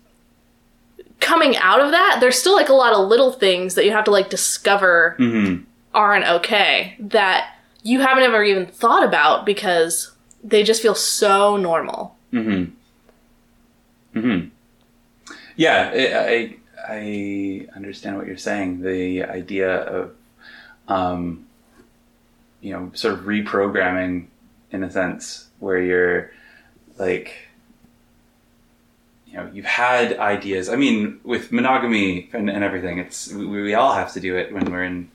[1.19, 4.05] coming out of that, there's still like a lot of little things that you have
[4.05, 5.63] to like discover Mhm.
[5.93, 10.11] aren't okay that you haven't ever even thought about because
[10.43, 12.15] they just feel so normal.
[12.33, 12.71] Mm-hmm.
[14.19, 14.47] Mm-hmm.
[15.55, 16.55] Yeah, I, I
[16.89, 18.81] I understand what you're saying.
[18.81, 20.11] The idea of,
[20.87, 21.45] um,
[22.61, 24.27] you know, sort of reprogramming,
[24.71, 26.31] in a sense, where you're
[26.97, 27.46] like,
[29.29, 30.69] you know, you've had ideas.
[30.69, 34.53] I mean, with monogamy and, and everything, it's we, we all have to do it
[34.53, 35.11] when we're in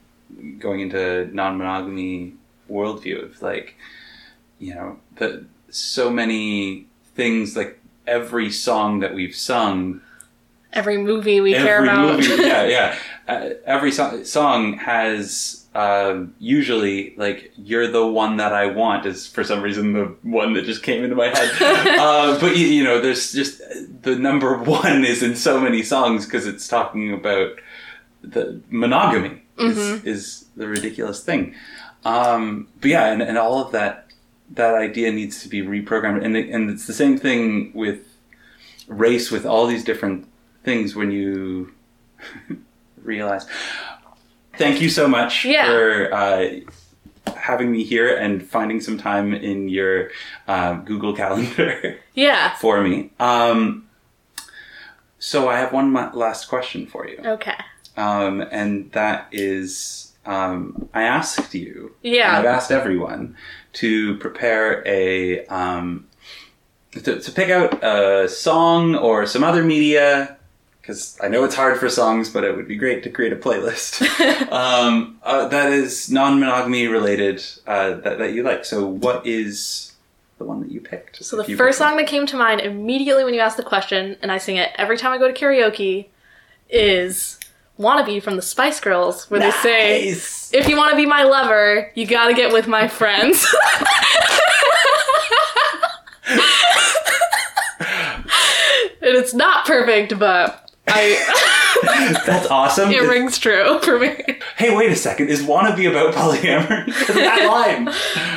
[0.59, 2.35] going into non-monogamy
[2.71, 3.75] worldview of like,
[4.59, 10.01] you know, the so many things like every song that we've sung
[10.73, 12.17] Every movie we care about.
[12.19, 12.99] movie yeah yeah
[13.29, 19.27] uh, every so- song has um, usually like you're the one that i want is
[19.27, 21.51] for some reason the one that just came into my head.
[22.03, 23.61] Uh, but you, you know there's just
[24.03, 27.53] the number one is in so many songs because it's talking about
[28.23, 31.55] the monogamy is, is the ridiculous thing.
[32.05, 34.13] Um, but yeah and, and all of that
[34.55, 36.25] that idea needs to be reprogrammed.
[36.25, 38.07] And, and it's the same thing with
[38.87, 40.29] race with all these different
[40.65, 41.73] things when you
[43.03, 43.47] realize
[44.59, 45.67] thank you so much Yeah.
[45.67, 46.49] for uh,
[47.37, 50.11] having me here and finding some time in your
[50.49, 52.55] uh, google calendar Yeah.
[52.57, 53.89] for me um,
[55.19, 57.55] so i have one last question for you Okay.
[57.97, 62.29] um, and that is um, I asked you, Yeah.
[62.29, 63.37] and I've asked everyone
[63.73, 66.07] to prepare a um,
[66.93, 70.37] to, to pick out a song or some other media
[70.83, 73.37] because I know it's hard for songs, but it would be great to create a
[73.37, 74.03] playlist
[74.53, 78.65] um, uh, that is non-monogamy related uh, that that you like.
[78.65, 79.93] So, what is
[80.39, 81.25] the one that you picked?
[81.25, 84.33] So the first song that came to mind immediately when you asked the question, and
[84.33, 86.07] I sing it every time I go to karaoke,
[86.69, 87.39] is
[87.79, 91.93] "Wannabe" from the Spice Girls, where they say, "If you want to be my lover,
[91.95, 93.47] you gotta get with my friends."
[99.01, 102.91] and it's not perfect, but I That's awesome.
[102.91, 104.17] it rings true for me.
[104.57, 105.29] Hey, wait a second.
[105.31, 106.93] Is "Wannabe" about polyamory?
[106.93, 107.89] 'Cause that line.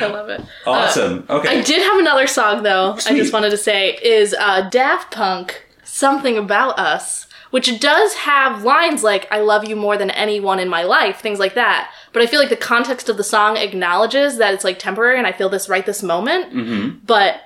[0.02, 0.40] I love it.
[0.66, 1.26] Awesome.
[1.28, 1.58] okay.
[1.58, 2.92] I did have another song though.
[2.94, 3.18] I Sweet.
[3.18, 9.02] just wanted to say is uh, Daft Punk "Something About Us," which does have lines
[9.04, 11.90] like "I love you more than anyone in my life," things like that.
[12.12, 15.26] But I feel like the context of the song acknowledges that it's like temporary, and
[15.26, 16.52] I feel this right this moment.
[16.52, 16.98] Mm-hmm.
[17.06, 17.40] But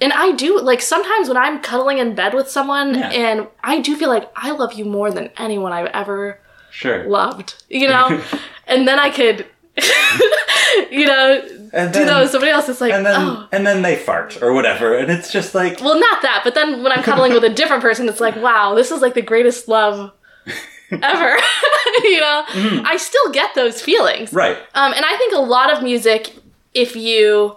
[0.00, 3.10] and I do like sometimes when I'm cuddling in bed with someone, Yeah.
[3.10, 6.40] and I do feel like I love you more than anyone I've ever
[6.70, 7.04] Sure.
[7.04, 8.20] loved, you know.
[8.66, 9.46] and then I could,
[10.90, 11.42] you know,
[11.72, 12.68] And do then- that with somebody else.
[12.68, 13.48] It's like, and then oh.
[13.52, 16.82] and then they fart or whatever, and it's just like Well, not that, but then
[16.82, 19.68] when I'm cuddling with a different person, it's like, wow, this is like the greatest
[19.68, 20.12] love
[20.90, 21.36] ever.
[22.04, 22.44] you know,
[22.84, 24.32] I still get those feelings.
[24.32, 24.56] right.
[24.74, 26.34] Um, and I think a lot of music,
[26.74, 27.56] if you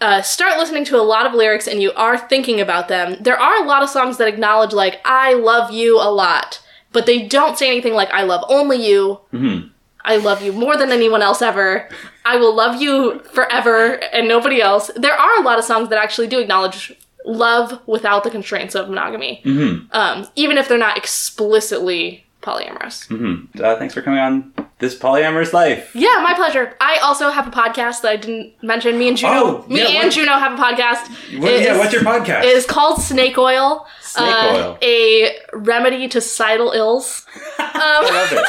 [0.00, 3.38] uh, start listening to a lot of lyrics and you are thinking about them, there
[3.38, 6.60] are a lot of songs that acknowledge, like, I love you a lot,
[6.92, 9.20] but they don't say anything like, I love only you.
[9.32, 9.70] Mhm.
[10.02, 11.86] I love you more than anyone else ever.
[12.24, 14.90] I will love you forever and nobody else.
[14.96, 16.94] There are a lot of songs that actually do acknowledge
[17.26, 19.86] love without the constraints of monogamy, Mhm.
[19.94, 23.06] um, even if they're not explicitly polyamorous.
[23.08, 23.62] Mhm.
[23.62, 25.94] Uh, thanks for coming on this polyamorous life.
[25.94, 26.74] Yeah, my pleasure.
[26.80, 28.98] I also have a podcast that I didn't mention.
[28.98, 31.08] Me and Juno, Oh, me yeah, and Juno have a podcast.
[31.40, 32.44] What, It yeah, what's your podcast?
[32.44, 33.86] It is called Snake Oil.
[34.00, 34.78] Snake uh, oil.
[34.82, 37.26] A remedy to societal ills.
[37.58, 38.44] I love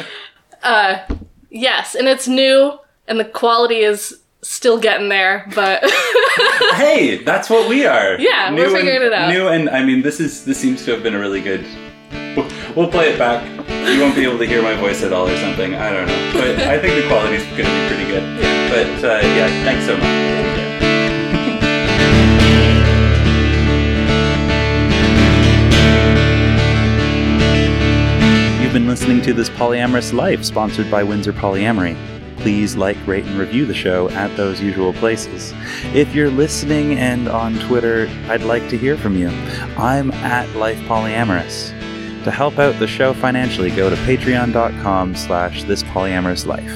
[0.00, 0.06] it.
[0.60, 0.98] Uh,
[1.50, 2.76] yes, and it's new,
[3.06, 5.82] and the quality is still getting there, but
[6.74, 8.18] hey, that's what we are.
[8.18, 9.32] Yeah, we're figuring and, it out.
[9.32, 11.64] New and I mean, this is this seems to have been a really good.
[12.78, 13.44] We'll, play it back.
[13.92, 15.74] You won't be able to hear my voice at all or something.
[15.74, 18.22] I don't know, but I think the quality's going to be pretty good.
[18.70, 20.04] But uh, yeah, thanks so much.
[28.62, 31.96] You've been listening to This Polyamorous Life, sponsored by Windsor Polyamory.
[32.36, 35.52] Please like, rate, and review the show at those usual places.
[35.96, 39.30] If you're listening and on Twitter, I'd like to hear from you.
[39.76, 41.77] I'm at Life Polyamorous.
[42.24, 46.70] To help out the show financially, go to patreon.com slash this polyamorous life.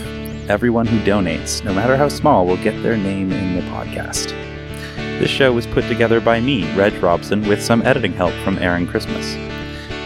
[0.48, 4.30] Everyone who donates, no matter how small, will get their name in the podcast.
[5.18, 8.86] This show was put together by me, Reg Robson, with some editing help from Aaron
[8.86, 9.34] Christmas.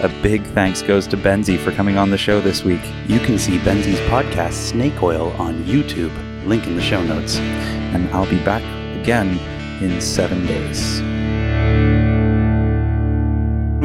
[0.02, 2.82] A big thanks goes to Benzie for coming on the show this week.
[3.06, 6.12] You can see Benzie's podcast Snake Oil on YouTube,
[6.46, 7.38] link in the show notes.
[7.38, 8.62] And I'll be back
[9.00, 9.38] again
[9.82, 11.00] in seven days.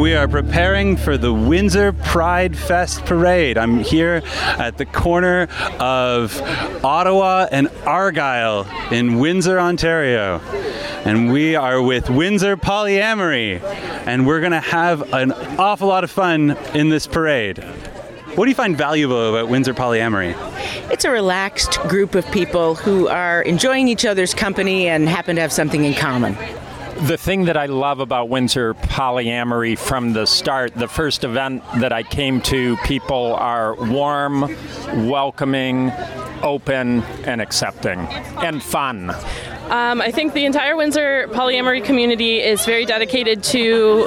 [0.01, 3.55] We are preparing for the Windsor Pride Fest parade.
[3.55, 5.47] I'm here at the corner
[5.79, 6.41] of
[6.83, 10.39] Ottawa and Argyle in Windsor, Ontario.
[11.05, 13.61] And we are with Windsor Polyamory.
[14.07, 17.59] And we're going to have an awful lot of fun in this parade.
[17.59, 20.33] What do you find valuable about Windsor Polyamory?
[20.91, 25.43] It's a relaxed group of people who are enjoying each other's company and happen to
[25.43, 26.35] have something in common.
[27.01, 31.91] The thing that I love about Windsor Polyamory from the start, the first event that
[31.91, 34.41] I came to, people are warm,
[35.09, 35.91] welcoming,
[36.43, 39.09] open, and accepting, and fun.
[39.71, 44.05] Um, I think the entire Windsor polyamory community is very dedicated to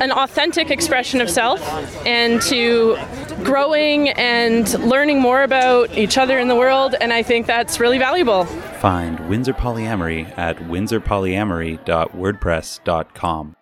[0.00, 1.60] an authentic expression of self
[2.04, 2.96] and to
[3.44, 7.98] growing and learning more about each other in the world, and I think that's really
[7.98, 8.44] valuable.
[8.44, 13.56] Find Windsor Polyamory at windsorpolyamory.wordpress.com.